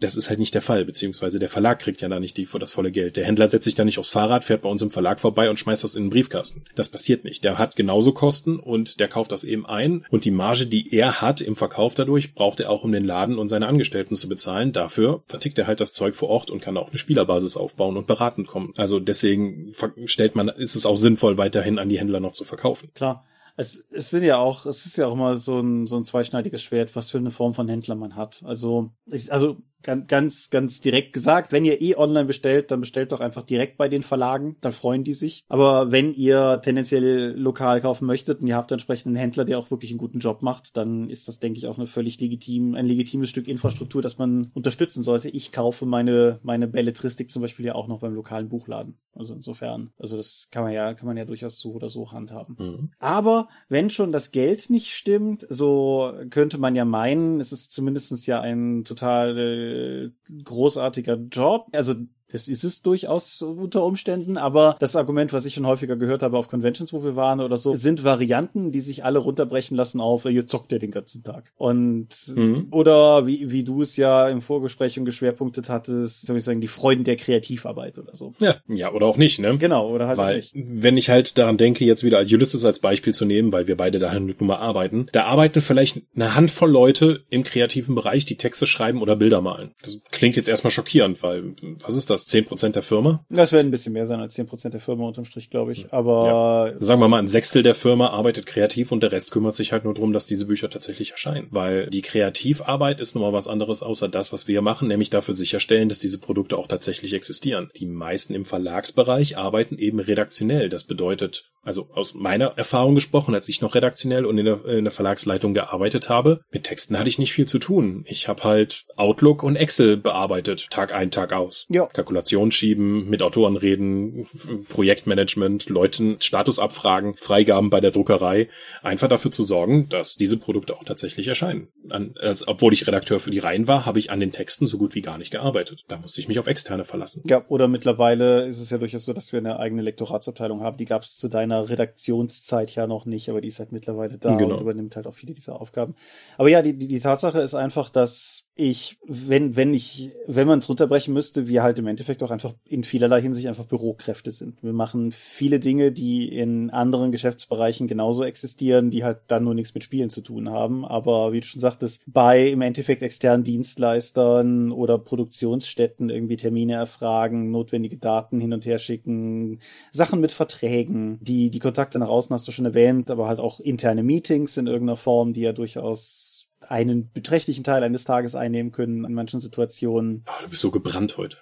[0.00, 2.72] das ist halt nicht der Fall, beziehungsweise der Verlag kriegt ja da nicht die, das
[2.72, 3.16] volle Geld.
[3.16, 5.58] Der Händler setzt sich da nicht aufs Fahrrad, fährt bei uns im Verlag vorbei und
[5.58, 6.64] schmeißt das in den Briefkasten.
[6.74, 7.44] Das passiert nicht.
[7.44, 11.20] Der hat genauso Kosten und der kauft das eben ein und die Marge, die er
[11.20, 14.72] hat im Verkauf dadurch, braucht er auch, um den Laden und seine Angestellten zu bezahlen.
[14.72, 18.06] Dafür vertickt er halt das Zeug vor Ort und kann auch eine Spielerbasis aufbauen und
[18.06, 18.72] beratend kommen.
[18.76, 19.72] Also deswegen
[20.06, 22.90] stellt man, ist es auch sinnvoll, weiterhin an die Händler noch zu verkaufen.
[22.94, 23.24] Klar
[23.56, 26.62] es, es sind ja auch, es ist ja auch immer so ein, so ein zweischneidiges
[26.62, 28.42] Schwert, was für eine Form von Händler man hat.
[28.44, 33.20] Also, ich, also ganz, ganz direkt gesagt, wenn ihr eh online bestellt, dann bestellt doch
[33.20, 35.44] einfach direkt bei den Verlagen, dann freuen die sich.
[35.48, 39.70] Aber wenn ihr tendenziell lokal kaufen möchtet und ihr habt entsprechend einen Händler, der auch
[39.70, 42.86] wirklich einen guten Job macht, dann ist das, denke ich, auch eine völlig legitim, ein
[42.86, 45.28] legitimes Stück Infrastruktur, das man unterstützen sollte.
[45.28, 48.98] Ich kaufe meine, meine Belletristik zum Beispiel ja auch noch beim lokalen Buchladen.
[49.14, 52.56] Also insofern, also das kann man ja, kann man ja durchaus so oder so handhaben.
[52.58, 52.90] Mhm.
[52.98, 58.26] Aber wenn schon das Geld nicht stimmt, so könnte man ja meinen, es ist zumindestens
[58.26, 59.36] ja ein total
[59.74, 60.10] äh,
[60.44, 61.66] großartiger Job.
[61.72, 61.94] Also
[62.34, 66.36] das ist es durchaus unter Umständen, aber das Argument, was ich schon häufiger gehört habe
[66.36, 70.24] auf Conventions, wo wir waren oder so, sind Varianten, die sich alle runterbrechen lassen auf,
[70.24, 71.52] ihr zockt ja den ganzen Tag.
[71.54, 72.66] Und, mhm.
[72.72, 76.66] oder wie, wie du es ja im Vorgespräch und geschwerpunktet hattest, soll ich sagen, die
[76.66, 78.34] Freuden der Kreativarbeit oder so.
[78.40, 79.56] Ja, ja, oder auch nicht, ne?
[79.58, 80.50] Genau, oder halt weil, nicht.
[80.56, 83.76] Wenn ich halt daran denke, jetzt wieder als Ulysses als Beispiel zu nehmen, weil wir
[83.76, 88.36] beide dahin nun mal arbeiten, da arbeiten vielleicht eine Handvoll Leute im kreativen Bereich, die
[88.36, 89.70] Texte schreiben oder Bilder malen.
[89.80, 92.23] Das klingt jetzt erstmal schockierend, weil, was ist das?
[92.26, 93.24] Zehn Prozent der Firma?
[93.28, 95.92] Das werden ein bisschen mehr sein als zehn Prozent der Firma unterm Strich, glaube ich.
[95.92, 96.80] Aber ja.
[96.80, 99.84] sagen wir mal, ein Sechstel der Firma arbeitet kreativ und der Rest kümmert sich halt
[99.84, 101.48] nur darum, dass diese Bücher tatsächlich erscheinen.
[101.50, 105.34] Weil die Kreativarbeit ist nun mal was anderes außer das, was wir machen, nämlich dafür
[105.34, 107.70] sicherstellen, dass diese Produkte auch tatsächlich existieren.
[107.76, 110.68] Die meisten im Verlagsbereich arbeiten eben redaktionell.
[110.68, 114.84] Das bedeutet, also aus meiner Erfahrung gesprochen, als ich noch redaktionell und in der, in
[114.84, 118.04] der Verlagsleitung gearbeitet habe, mit Texten hatte ich nicht viel zu tun.
[118.06, 121.66] Ich habe halt Outlook und Excel bearbeitet, Tag ein, Tag aus.
[121.68, 121.86] Ja.
[122.14, 124.26] Kalkulation schieben, mit Autoren reden,
[124.68, 128.48] Projektmanagement, Leuten Status abfragen, Freigaben bei der Druckerei,
[128.82, 131.68] einfach dafür zu sorgen, dass diese Produkte auch tatsächlich erscheinen.
[131.90, 134.78] An, als, obwohl ich Redakteur für die Reihen war, habe ich an den Texten so
[134.78, 135.84] gut wie gar nicht gearbeitet.
[135.88, 137.22] Da musste ich mich auf externe verlassen.
[137.26, 140.76] Ja, oder mittlerweile ist es ja durchaus so, dass wir eine eigene Lektoratsabteilung haben.
[140.76, 144.36] Die gab es zu deiner Redaktionszeit ja noch nicht, aber die ist halt mittlerweile da
[144.36, 144.56] genau.
[144.56, 145.94] und übernimmt halt auch viele dieser Aufgaben.
[146.38, 150.60] Aber ja, die, die, die Tatsache ist einfach, dass ich, wenn, wenn ich, wenn man
[150.60, 154.62] es runterbrechen müsste, wir halt im Endeffekt auch einfach in vielerlei Hinsicht einfach Bürokräfte sind.
[154.62, 159.74] Wir machen viele Dinge, die in anderen Geschäftsbereichen genauso existieren, die halt dann nur nichts
[159.74, 160.84] mit Spielen zu tun haben.
[160.84, 167.50] Aber wie du schon sagtest, bei im Endeffekt externen Dienstleistern oder Produktionsstätten irgendwie Termine erfragen,
[167.50, 169.60] notwendige Daten hin und her schicken,
[169.92, 173.60] Sachen mit Verträgen, die, die Kontakte nach außen hast du schon erwähnt, aber halt auch
[173.60, 179.04] interne Meetings in irgendeiner Form, die ja durchaus einen beträchtlichen Teil eines Tages einnehmen können
[179.04, 180.24] in manchen Situationen.
[180.28, 181.36] Oh, du bist so gebrannt heute.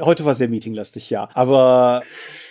[0.00, 1.28] heute war sehr meetinglastig, ja.
[1.34, 2.02] Aber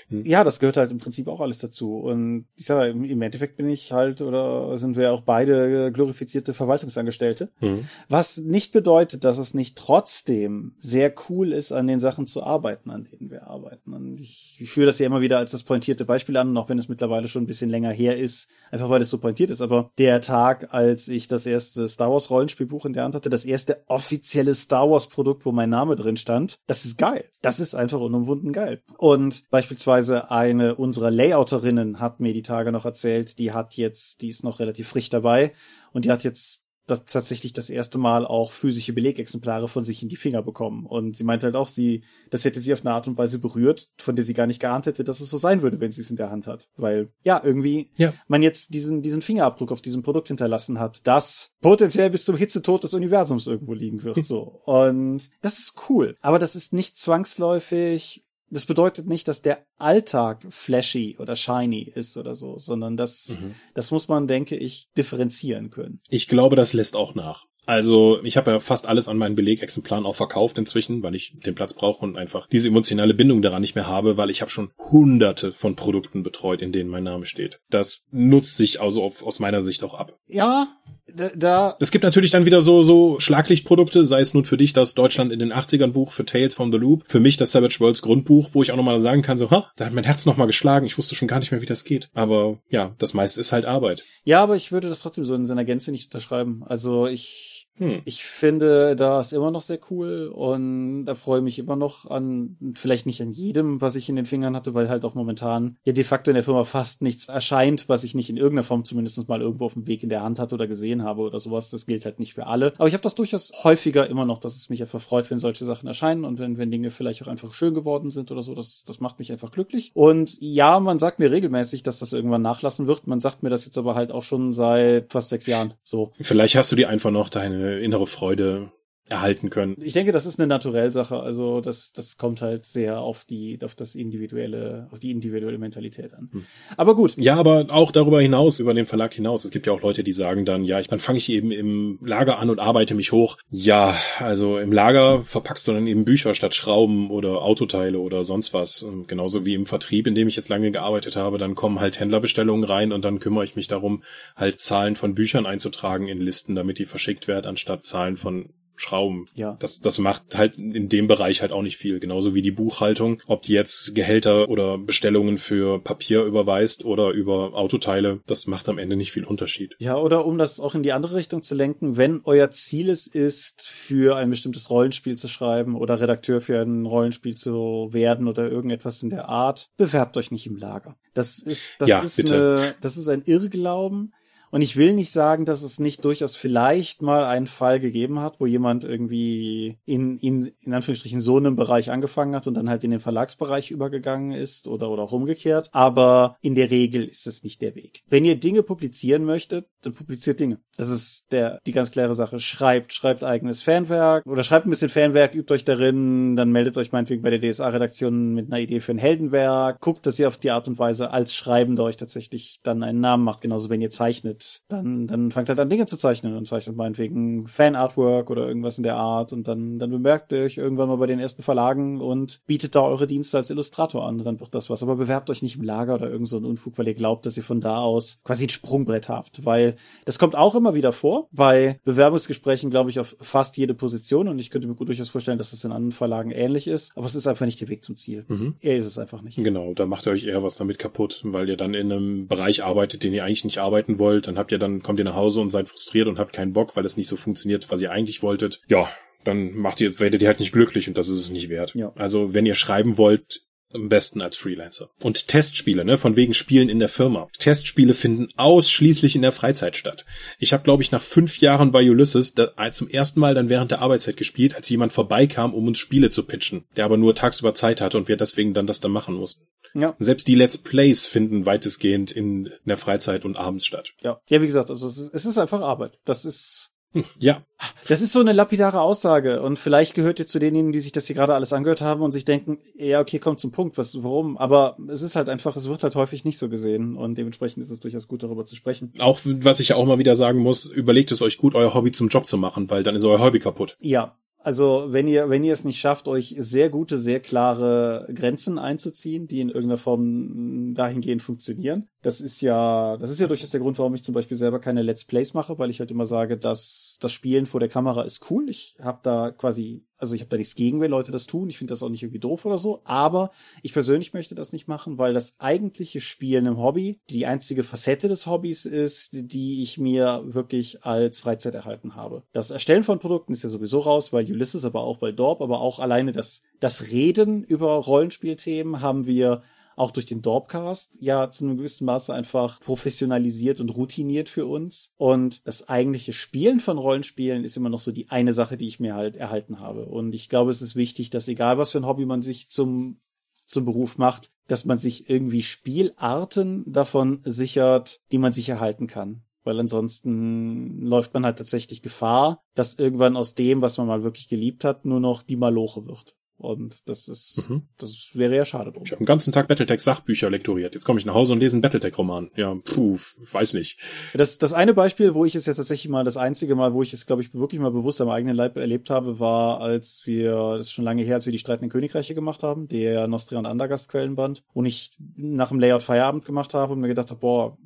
[0.10, 0.26] hm.
[0.26, 1.98] Ja, das gehört halt im Prinzip auch alles dazu.
[1.98, 7.50] Und ich sage, im Endeffekt bin ich halt oder sind wir auch beide glorifizierte Verwaltungsangestellte.
[7.62, 7.88] Mhm.
[8.08, 12.90] Was nicht bedeutet, dass es nicht trotzdem sehr cool ist, an den Sachen zu arbeiten,
[12.90, 13.94] an denen wir arbeiten.
[13.94, 16.80] Und ich, ich führe das ja immer wieder als das pointierte Beispiel an, auch wenn
[16.80, 19.62] es mittlerweile schon ein bisschen länger her ist, einfach weil es so pointiert ist.
[19.62, 23.46] Aber der Tag, als ich das erste Star Wars Rollenspielbuch in der Hand hatte, das
[23.46, 27.26] erste offizielle Star Wars Produkt, wo mein Name drin stand, das ist geil.
[27.42, 28.82] Das ist einfach unumwunden geil.
[28.98, 34.30] Und beispielsweise eine unserer Layouterinnen hat mir die Tage noch erzählt, die hat jetzt, die
[34.30, 35.54] ist noch relativ frisch dabei
[35.92, 40.10] und die hat jetzt das tatsächlich das erste Mal auch physische Belegexemplare von sich in
[40.10, 40.86] die Finger bekommen.
[40.86, 43.90] Und sie meinte halt auch, sie, das hätte sie auf eine Art und Weise berührt,
[43.98, 46.12] von der sie gar nicht geahnt hätte, dass es so sein würde, wenn sie es
[46.12, 46.68] in der Hand hat.
[46.76, 48.14] Weil, ja, irgendwie ja.
[48.28, 52.84] man jetzt diesen, diesen Fingerabdruck auf diesem Produkt hinterlassen hat, das potenziell bis zum Hitzetod
[52.84, 54.62] des Universums irgendwo liegen wird, so.
[54.66, 56.18] Und das ist cool.
[56.22, 62.18] Aber das ist nicht zwangsläufig das bedeutet nicht, dass der Alltag flashy oder shiny ist
[62.18, 63.56] oder so, sondern das, mhm.
[63.74, 66.02] das muss man, denke ich, differenzieren können.
[66.10, 67.46] Ich glaube, das lässt auch nach.
[67.70, 71.54] Also ich habe ja fast alles an meinen Belegexemplaren auch verkauft inzwischen, weil ich den
[71.54, 74.72] Platz brauche und einfach diese emotionale Bindung daran nicht mehr habe, weil ich habe schon
[74.80, 77.60] hunderte von Produkten betreut, in denen mein Name steht.
[77.70, 80.18] Das nutzt sich also auf, aus meiner Sicht auch ab.
[80.26, 80.68] Ja,
[81.16, 81.78] da, da.
[81.80, 85.32] Es gibt natürlich dann wieder so, so Schlaglichtprodukte, sei es nun für dich das Deutschland
[85.32, 88.50] in den 80ern Buch für Tales from the Loop, für mich das Savage Worlds Grundbuch,
[88.54, 90.98] wo ich auch nochmal sagen kann, so, ha, da hat mein Herz nochmal geschlagen, ich
[90.98, 92.10] wusste schon gar nicht mehr, wie das geht.
[92.16, 94.04] Aber ja, das meiste ist halt Arbeit.
[94.24, 96.64] Ja, aber ich würde das trotzdem so in seiner Gänze nicht unterschreiben.
[96.66, 98.02] Also ich hm.
[98.04, 103.06] Ich finde das immer noch sehr cool und da freue mich immer noch an, vielleicht
[103.06, 106.04] nicht an jedem, was ich in den Fingern hatte, weil halt auch momentan ja de
[106.04, 109.42] facto in der Firma fast nichts erscheint, was ich nicht in irgendeiner Form zumindest mal
[109.42, 111.70] irgendwo auf dem Weg in der Hand hatte oder gesehen habe oder sowas.
[111.70, 112.74] Das gilt halt nicht für alle.
[112.78, 115.66] Aber ich habe das durchaus häufiger immer noch, dass es mich einfach freut, wenn solche
[115.66, 118.54] Sachen erscheinen und wenn, wenn Dinge vielleicht auch einfach schön geworden sind oder so.
[118.56, 119.92] Das, das macht mich einfach glücklich.
[119.94, 123.08] Und ja, man sagt mir regelmäßig, dass das irgendwann nachlassen wird.
[123.08, 126.12] Man sagt mir das jetzt aber halt auch schon seit fast sechs Jahren so.
[126.20, 128.72] Vielleicht hast du dir einfach noch deine innere Freude
[129.10, 129.76] erhalten können.
[129.82, 131.20] Ich denke, das ist eine Naturellsache.
[131.20, 136.14] Also das, das kommt halt sehr auf die, auf das individuelle, auf die individuelle Mentalität
[136.14, 136.30] an.
[136.32, 136.46] Hm.
[136.78, 137.18] Aber gut.
[137.18, 139.46] Ja, aber auch darüber hinaus, über den Verlag hinaus.
[139.46, 142.40] Es gibt ja auch Leute, die sagen dann, ja, dann fange ich eben im Lager
[142.40, 143.38] an und arbeite mich hoch.
[143.50, 148.54] Ja, also im Lager verpackst du dann eben Bücher statt Schrauben oder Autoteile oder sonst
[148.54, 148.84] was.
[148.84, 152.00] Und genauso wie im Vertrieb, in dem ich jetzt lange gearbeitet habe, dann kommen halt
[152.00, 154.04] Händlerbestellungen rein und dann kümmere ich mich darum,
[154.36, 158.50] halt Zahlen von Büchern einzutragen in Listen, damit die verschickt werden, anstatt Zahlen von
[158.80, 159.26] Schrauben.
[159.36, 159.58] Ja.
[159.60, 162.00] Das, das macht halt in dem Bereich halt auch nicht viel.
[162.00, 163.22] Genauso wie die Buchhaltung.
[163.28, 168.78] Ob die jetzt Gehälter oder Bestellungen für Papier überweist oder über Autoteile, das macht am
[168.78, 169.76] Ende nicht viel Unterschied.
[169.80, 173.06] Ja, oder um das auch in die andere Richtung zu lenken, wenn euer Ziel es
[173.08, 178.50] ist, für ein bestimmtes Rollenspiel zu schreiben oder Redakteur für ein Rollenspiel zu werden oder
[178.50, 180.96] irgendetwas in der Art, bewerbt euch nicht im Lager.
[181.14, 182.36] Das ist, das ja, ist bitte.
[182.36, 184.14] eine, das ist ein Irrglauben
[184.52, 188.40] und ich will nicht sagen, dass es nicht durchaus vielleicht mal einen Fall gegeben hat,
[188.40, 192.84] wo jemand irgendwie in, in, in Anführungsstrichen so einem Bereich angefangen hat und dann halt
[192.84, 195.70] in den Verlagsbereich übergegangen ist oder, oder auch umgekehrt.
[195.72, 198.04] Aber in der Regel ist es nicht der Weg.
[198.08, 200.60] Wenn ihr Dinge publizieren möchtet, dann publiziert Dinge.
[200.78, 202.40] Das ist der, die ganz klare Sache.
[202.40, 206.92] Schreibt, schreibt eigenes Fanwerk oder schreibt ein bisschen Fanwerk, übt euch darin, dann meldet euch
[206.92, 209.80] meinetwegen bei der DSA-Redaktion mit einer Idee für ein Heldenwerk.
[209.82, 213.24] Guckt, dass ihr auf die Art und Weise als Schreibender euch tatsächlich dann einen Namen
[213.24, 213.42] macht.
[213.42, 216.76] Genauso wenn ihr zeichnet zeichnet, dann, dann fangt halt an Dinge zu zeichnen und zeichnet
[216.76, 220.98] meinetwegen Fan-Artwork oder irgendwas in der Art und dann, dann bemerkt ihr euch irgendwann mal
[220.98, 224.70] bei den ersten Verlagen und bietet da eure Dienste als Illustrator an dann wird das
[224.70, 224.84] was.
[224.84, 227.38] Aber bewerbt euch nicht im Lager oder irgend so ein Unfug, weil ihr glaubt, dass
[227.38, 229.76] ihr von da aus quasi ein Sprungbrett habt, weil
[230.06, 234.40] das kommt auch immer wieder vor bei Bewerbungsgesprächen, glaube ich, auf fast jede Position und
[234.40, 237.16] ich könnte mir gut durchaus vorstellen, dass es in anderen Verlagen ähnlich ist, aber es
[237.16, 238.26] ist einfach nicht der Weg zum Ziel.
[238.28, 238.56] Mhm.
[238.62, 239.38] Er ist es einfach nicht.
[239.38, 242.64] Genau, da macht ihr euch eher was damit kaputt, weil ihr dann in einem Bereich
[242.64, 245.42] arbeitet, den ihr eigentlich nicht arbeiten wollt, dann habt ihr dann, kommt ihr nach Hause
[245.42, 248.22] und seid frustriert und habt keinen Bock, weil es nicht so funktioniert, was ihr eigentlich
[248.22, 248.62] wolltet.
[248.68, 248.90] Ja,
[249.24, 251.74] dann macht ihr, werdet ihr halt nicht glücklich und das ist es nicht wert.
[251.74, 251.92] Ja.
[251.96, 253.42] Also wenn ihr schreiben wollt,
[253.74, 254.90] am besten als Freelancer.
[255.02, 257.28] Und Testspiele, ne, von wegen Spielen in der Firma.
[257.38, 260.06] Testspiele finden ausschließlich in der Freizeit statt.
[260.40, 263.72] Ich habe, glaube ich, nach fünf Jahren bei Ulysses da, zum ersten Mal dann während
[263.72, 267.54] der Arbeitszeit gespielt, als jemand vorbeikam, um uns Spiele zu pitchen, der aber nur tagsüber
[267.54, 269.46] Zeit hatte und wir deswegen dann das dann machen mussten.
[269.74, 269.96] Ja.
[270.00, 273.94] Selbst die Let's Plays finden weitestgehend in der Freizeit und abends statt.
[274.02, 274.20] Ja.
[274.30, 276.00] Ja, wie gesagt, also es ist, es ist einfach Arbeit.
[276.06, 277.44] Das ist Hm, Ja,
[277.88, 281.08] Das ist so eine lapidare Aussage und vielleicht gehört ihr zu denjenigen, die sich das
[281.08, 284.38] hier gerade alles angehört haben und sich denken, ja, okay, kommt zum Punkt, was, warum?
[284.38, 287.70] Aber es ist halt einfach, es wird halt häufig nicht so gesehen und dementsprechend ist
[287.70, 288.94] es durchaus gut, darüber zu sprechen.
[289.00, 291.92] auch was ich ja auch mal wieder sagen muss, überlegt es euch gut, euer Hobby
[291.92, 293.76] zum Job zu machen, weil dann ist euer Hobby kaputt.
[293.80, 294.16] Ja.
[294.42, 299.28] Also, wenn ihr, wenn ihr es nicht schafft, euch sehr gute, sehr klare Grenzen einzuziehen,
[299.28, 301.90] die in irgendeiner Form dahingehend funktionieren.
[302.02, 304.82] Das ist ja, das ist ja durchaus der Grund, warum ich zum Beispiel selber keine
[304.82, 308.32] Let's Plays mache, weil ich halt immer sage, dass das Spielen vor der Kamera ist
[308.32, 308.50] cool.
[308.50, 311.50] Ich habe da quasi, also ich habe da nichts gegen, wenn Leute das tun.
[311.50, 312.82] Ich finde das auch nicht irgendwie doof oder so.
[312.86, 313.32] Aber
[313.64, 318.08] ich persönlich möchte das nicht machen, weil das eigentliche Spielen im Hobby die einzige Facette
[318.08, 322.24] des Hobbys ist, die ich mir wirklich als Freizeit erhalten habe.
[322.32, 325.60] Das Erstellen von Produkten ist ja sowieso raus, weil Ulysses, aber auch bei Dorp, aber
[325.60, 329.42] auch alleine das, das Reden über Rollenspielthemen haben wir
[329.80, 334.92] auch durch den Dorpcast ja zu einem gewissen Maße einfach professionalisiert und routiniert für uns.
[334.98, 338.80] Und das eigentliche Spielen von Rollenspielen ist immer noch so die eine Sache, die ich
[338.80, 339.86] mir halt erhalten habe.
[339.86, 343.00] Und ich glaube, es ist wichtig, dass egal was für ein Hobby man sich zum
[343.46, 349.24] zum Beruf macht, dass man sich irgendwie Spielarten davon sichert, die man sich erhalten kann.
[349.44, 354.28] Weil ansonsten läuft man halt tatsächlich Gefahr, dass irgendwann aus dem, was man mal wirklich
[354.28, 356.16] geliebt hat, nur noch die Maloche wird.
[356.40, 357.64] Und das ist, mhm.
[357.78, 358.84] das wäre ja schade drum.
[358.86, 360.74] Ich habe den ganzen Tag Battletech-Sachbücher lektoriert.
[360.74, 362.32] Jetzt komme ich nach Hause und lese einen Battletech-Roman.
[362.38, 362.98] Ja, puh,
[363.32, 363.78] weiß nicht.
[364.14, 366.94] Das, das eine Beispiel, wo ich es jetzt tatsächlich mal, das einzige Mal, wo ich
[366.94, 370.68] es, glaube ich, wirklich mal bewusst am eigenen Leib erlebt habe, war, als wir, das
[370.68, 373.90] ist schon lange her, als wir die Streitenden Königreiche gemacht haben, der Nostria und Andergast
[373.90, 377.58] Quellenband, und ich nach dem Layout Feierabend gemacht habe und mir gedacht habe, boah,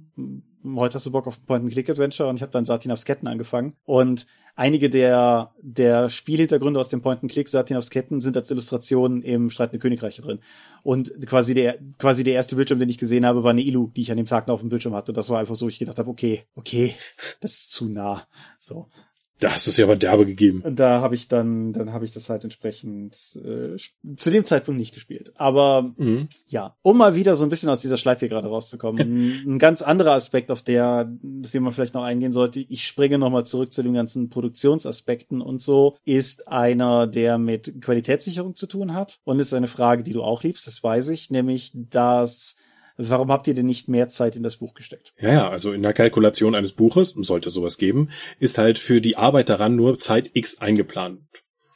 [0.75, 3.75] heute hast du Bock auf ein Point-and-Click-Adventure und ich habe dann Satin aufs Ketten angefangen.
[3.85, 4.25] Und
[4.55, 9.79] einige der, der Spielhintergründe aus dem Point-and-Click Satin aufs Ketten sind als Illustrationen im Streitende
[9.79, 10.39] Königreiche drin.
[10.83, 14.01] Und quasi der, quasi der erste Bildschirm, den ich gesehen habe, war eine Ilu, die
[14.01, 15.11] ich an dem Tag noch auf dem Bildschirm hatte.
[15.11, 16.93] Und das war einfach so, ich gedacht habe, okay, okay,
[17.41, 18.27] das ist zu nah.
[18.59, 18.87] So.
[19.43, 20.61] Da hast du es ja aber derbe gegeben.
[20.61, 23.75] Und da habe ich dann, dann habe ich das halt entsprechend äh,
[24.15, 25.33] zu dem Zeitpunkt nicht gespielt.
[25.35, 26.29] Aber mhm.
[26.47, 29.81] ja, um mal wieder so ein bisschen aus dieser Schleife hier gerade rauszukommen, ein, ganz
[29.81, 31.11] anderer Aspekt, auf der,
[31.43, 32.61] auf den man vielleicht noch eingehen sollte.
[32.61, 38.55] Ich springe nochmal zurück zu den ganzen Produktionsaspekten und so, ist einer, der mit Qualitätssicherung
[38.55, 41.73] zu tun hat und ist eine Frage, die du auch liebst, das weiß ich, nämlich
[41.73, 42.55] dass
[42.97, 45.13] Warum habt ihr denn nicht mehr Zeit in das Buch gesteckt?
[45.19, 49.17] Ja, ja, also in der Kalkulation eines Buches, sollte sowas geben, ist halt für die
[49.17, 51.21] Arbeit daran nur Zeit X eingeplant.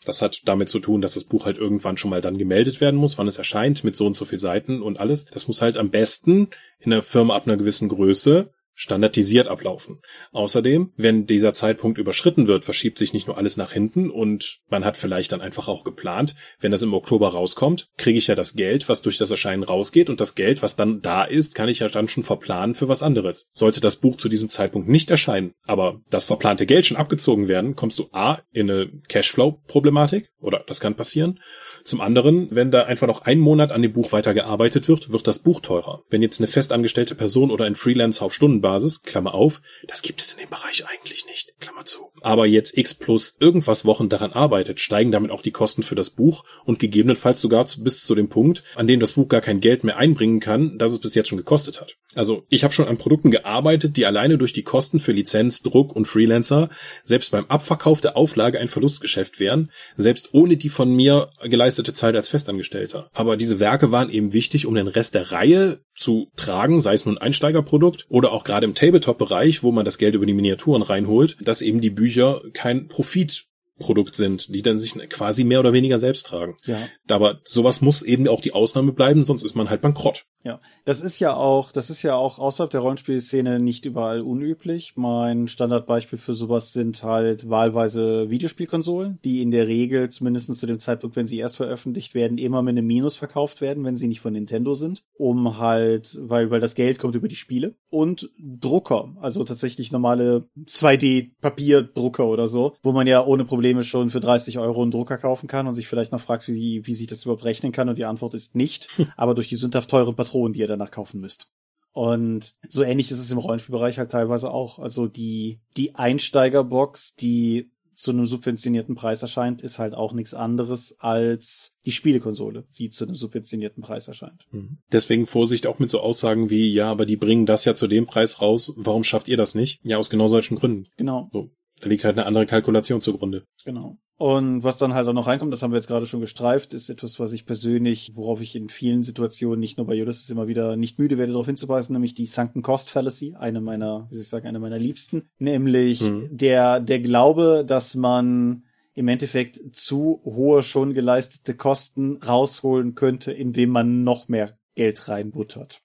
[0.05, 2.95] Das hat damit zu tun, dass das Buch halt irgendwann schon mal dann gemeldet werden
[2.95, 5.25] muss, wann es erscheint, mit so und so viel Seiten und alles.
[5.25, 6.47] Das muss halt am besten
[6.79, 9.99] in einer Firma ab einer gewissen Größe standardisiert ablaufen.
[10.31, 14.85] Außerdem, wenn dieser Zeitpunkt überschritten wird, verschiebt sich nicht nur alles nach hinten und man
[14.85, 18.53] hat vielleicht dann einfach auch geplant, wenn das im Oktober rauskommt, kriege ich ja das
[18.53, 21.79] Geld, was durch das Erscheinen rausgeht und das Geld, was dann da ist, kann ich
[21.79, 23.49] ja dann schon verplanen für was anderes.
[23.51, 27.75] Sollte das Buch zu diesem Zeitpunkt nicht erscheinen, aber das verplante Geld schon abgezogen werden,
[27.75, 31.39] kommst du A in eine Cashflow-Problematik oder das kann passieren
[31.87, 35.39] zum anderen, wenn da einfach noch ein Monat an dem Buch weitergearbeitet wird, wird das
[35.39, 36.03] Buch teurer.
[36.09, 40.33] Wenn jetzt eine festangestellte Person oder ein Freelancer auf Stundenbasis, Klammer auf, das gibt es
[40.33, 42.11] in dem Bereich eigentlich nicht, Klammer zu.
[42.21, 46.09] Aber jetzt X plus irgendwas Wochen daran arbeitet, steigen damit auch die Kosten für das
[46.09, 49.83] Buch und gegebenenfalls sogar bis zu dem Punkt, an dem das Buch gar kein Geld
[49.83, 51.97] mehr einbringen kann, das es bis jetzt schon gekostet hat.
[52.15, 55.95] Also ich habe schon an Produkten gearbeitet, die alleine durch die Kosten für Lizenz, Druck
[55.95, 56.69] und Freelancer
[57.03, 62.15] selbst beim Abverkauf der Auflage ein Verlustgeschäft wären, selbst ohne die von mir geleistete Zeit
[62.15, 63.09] als Festangestellter.
[63.13, 67.05] Aber diese Werke waren eben wichtig, um den Rest der Reihe zu tragen, sei es
[67.05, 71.37] nun Einsteigerprodukt oder auch gerade im Tabletop-Bereich, wo man das Geld über die Miniaturen reinholt,
[71.41, 72.06] dass eben die Bücher
[72.53, 73.47] kein Profit
[73.79, 76.57] Produkt sind, die dann sich quasi mehr oder weniger selbst tragen.
[76.65, 76.77] Ja.
[77.09, 80.25] Aber sowas muss eben auch die Ausnahme bleiben, sonst ist man halt bankrott.
[80.43, 84.93] Ja, das ist ja auch, das ist ja auch außerhalb der Rollenspielszene nicht überall unüblich.
[84.95, 90.79] Mein Standardbeispiel für sowas sind halt wahlweise Videospielkonsolen, die in der Regel, zumindest zu dem
[90.79, 94.21] Zeitpunkt, wenn sie erst veröffentlicht werden, immer mit einem Minus verkauft werden, wenn sie nicht
[94.21, 97.75] von Nintendo sind, um halt, weil, weil das Geld kommt über die Spiele.
[97.89, 104.19] Und Drucker, also tatsächlich normale 2D-Papierdrucker oder so, wo man ja ohne Probleme schon für
[104.19, 107.23] 30 Euro einen Drucker kaufen kann und sich vielleicht noch fragt, wie, wie sich das
[107.23, 107.89] überhaupt rechnen kann.
[107.89, 108.87] Und die Antwort ist nicht.
[109.17, 111.49] Aber durch die sündhaft teuren Patronen, die ihr danach kaufen müsst.
[111.91, 114.77] Und so ähnlich ist es im Rollenspielbereich halt teilweise auch.
[114.77, 120.99] Also die, die Einsteigerbox, die zu einem subventionierten Preis erscheint, ist halt auch nichts anderes
[120.99, 124.45] als die Spielekonsole, die zu einem subventionierten Preis erscheint.
[124.51, 124.77] Mhm.
[124.91, 128.05] Deswegen Vorsicht auch mit so Aussagen wie, ja, aber die bringen das ja zu dem
[128.05, 129.79] Preis raus, warum schafft ihr das nicht?
[129.83, 130.85] Ja, aus genau solchen Gründen.
[130.97, 131.29] Genau.
[131.33, 131.49] So,
[131.79, 133.43] da liegt halt eine andere Kalkulation zugrunde.
[133.63, 133.97] Genau.
[134.17, 136.89] Und was dann halt auch noch reinkommt, das haben wir jetzt gerade schon gestreift, ist
[136.89, 140.75] etwas, was ich persönlich, worauf ich in vielen Situationen, nicht nur bei Ulysses immer wieder
[140.75, 144.29] nicht müde werde, darauf hinzuweisen, nämlich die Sunken Cost Fallacy, eine meiner, wie soll ich
[144.29, 145.29] sagen, eine meiner liebsten.
[145.37, 146.29] Nämlich mhm.
[146.31, 148.63] der, der Glaube, dass man
[148.95, 155.83] im Endeffekt zu hohe schon geleistete Kosten rausholen könnte, indem man noch mehr Geld reinbuttert.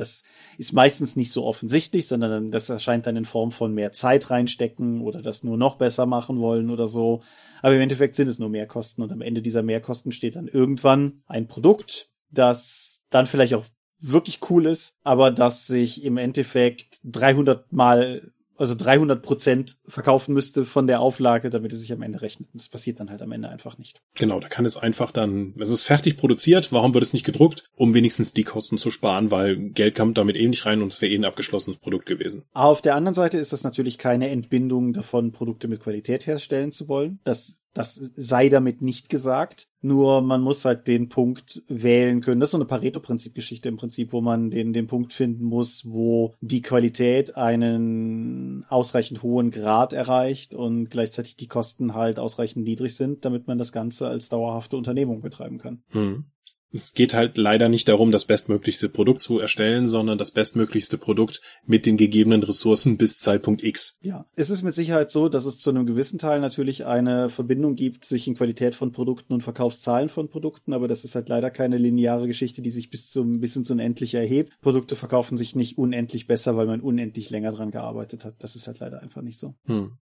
[0.00, 0.24] Das
[0.58, 5.00] ist meistens nicht so offensichtlich, sondern das erscheint dann in Form von mehr Zeit reinstecken
[5.00, 7.22] oder das nur noch besser machen wollen oder so.
[7.62, 11.22] Aber im Endeffekt sind es nur Mehrkosten und am Ende dieser Mehrkosten steht dann irgendwann
[11.26, 13.64] ein Produkt, das dann vielleicht auch
[14.00, 20.64] wirklich cool ist, aber das sich im Endeffekt 300 mal also 300 Prozent verkaufen müsste
[20.64, 22.48] von der Auflage, damit es sich am Ende rechnet.
[22.52, 24.02] Das passiert dann halt am Ende einfach nicht.
[24.14, 27.64] Genau, da kann es einfach dann, es ist fertig produziert, warum wird es nicht gedruckt?
[27.74, 31.00] Um wenigstens die Kosten zu sparen, weil Geld kommt damit eh nicht rein und es
[31.00, 32.44] wäre eh ein abgeschlossenes Produkt gewesen.
[32.52, 36.88] auf der anderen Seite ist das natürlich keine Entbindung davon, Produkte mit Qualität herstellen zu
[36.88, 37.20] wollen.
[37.24, 39.68] Das das sei damit nicht gesagt.
[39.82, 42.40] Nur man muss halt den Punkt wählen können.
[42.40, 46.34] Das ist so eine Pareto-Prinzip-Geschichte im Prinzip, wo man den, den Punkt finden muss, wo
[46.40, 53.24] die Qualität einen ausreichend hohen Grad erreicht und gleichzeitig die Kosten halt ausreichend niedrig sind,
[53.24, 55.82] damit man das Ganze als dauerhafte Unternehmung betreiben kann.
[55.90, 56.24] Hm.
[56.72, 61.40] Es geht halt leider nicht darum, das bestmöglichste Produkt zu erstellen, sondern das bestmöglichste Produkt
[61.66, 63.96] mit den gegebenen Ressourcen bis Zeitpunkt X.
[64.00, 67.74] Ja, es ist mit Sicherheit so, dass es zu einem gewissen Teil natürlich eine Verbindung
[67.74, 71.78] gibt zwischen Qualität von Produkten und Verkaufszahlen von Produkten, aber das ist halt leider keine
[71.78, 74.52] lineare Geschichte, die sich bis zum bis ins Unendliche erhebt.
[74.60, 78.36] Produkte verkaufen sich nicht unendlich besser, weil man unendlich länger dran gearbeitet hat.
[78.38, 79.54] Das ist halt leider einfach nicht so.
[79.66, 79.98] Hm.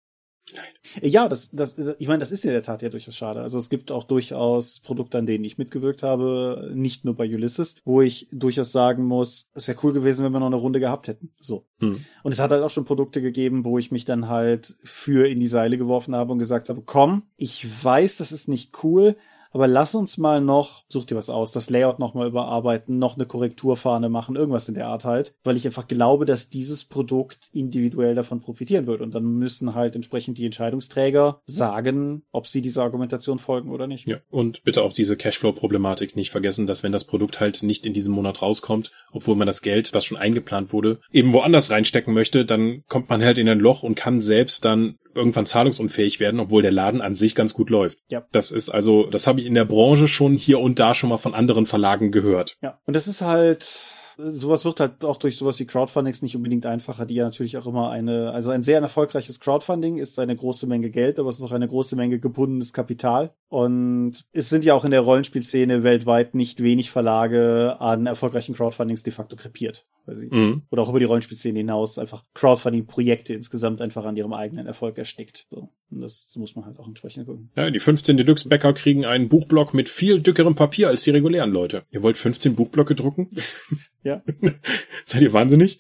[0.51, 0.65] Nein.
[1.01, 3.41] Ja, das, das, ich meine, das ist ja in der Tat ja durchaus schade.
[3.41, 7.75] Also es gibt auch durchaus Produkte, an denen ich mitgewirkt habe, nicht nur bei Ulysses,
[7.85, 11.07] wo ich durchaus sagen muss, es wäre cool gewesen, wenn wir noch eine Runde gehabt
[11.07, 11.31] hätten.
[11.39, 11.65] So.
[11.79, 12.03] Hm.
[12.23, 15.39] Und es hat halt auch schon Produkte gegeben, wo ich mich dann halt für in
[15.39, 19.15] die Seile geworfen habe und gesagt habe, komm, ich weiß, das ist nicht cool,
[19.53, 23.15] aber lass uns mal noch, such dir was aus, das Layout noch mal überarbeiten, noch
[23.15, 27.49] eine Korrekturfahne machen, irgendwas in der Art halt, weil ich einfach glaube, dass dieses Produkt
[27.53, 29.01] individuell davon profitieren wird.
[29.01, 34.07] Und dann müssen halt entsprechend die Entscheidungsträger sagen, ob sie dieser Argumentation folgen oder nicht.
[34.07, 37.93] Ja, und bitte auch diese Cashflow-Problematik nicht vergessen, dass wenn das Produkt halt nicht in
[37.93, 42.45] diesem Monat rauskommt, obwohl man das Geld, was schon eingeplant wurde, eben woanders reinstecken möchte,
[42.45, 46.61] dann kommt man halt in ein Loch und kann selbst dann irgendwann zahlungsunfähig werden, obwohl
[46.61, 47.99] der Laden an sich ganz gut läuft.
[48.09, 48.26] Ja.
[48.32, 51.18] Das ist also, das habe ich in der Branche schon hier und da schon mal
[51.18, 52.57] von anderen Verlagen gehört.
[52.61, 52.80] Ja.
[52.86, 57.05] Und das ist halt, sowas wird halt auch durch sowas wie Crowdfundings nicht unbedingt einfacher,
[57.05, 60.89] die ja natürlich auch immer eine, also ein sehr erfolgreiches Crowdfunding ist eine große Menge
[60.89, 63.34] Geld, aber es ist auch eine große Menge gebundenes Kapital.
[63.49, 69.03] Und es sind ja auch in der Rollenspielszene weltweit nicht wenig Verlage an erfolgreichen Crowdfundings
[69.03, 69.86] de facto krepiert.
[70.05, 70.64] Weil sie, mhm.
[70.70, 75.47] Oder auch über die Rollenspielszene hinaus einfach Crowdfunding-Projekte insgesamt einfach an ihrem eigenen Erfolg erstickt.
[75.49, 75.70] So.
[75.95, 77.51] Und das muss man halt auch entsprechend gucken.
[77.55, 81.83] Ja, die 15 Deluxe-Bäcker kriegen einen Buchblock mit viel dickerem Papier als die regulären Leute.
[81.91, 83.29] Ihr wollt 15 Buchblöcke drucken?
[84.03, 84.23] ja.
[85.03, 85.79] Seid ihr wahnsinnig?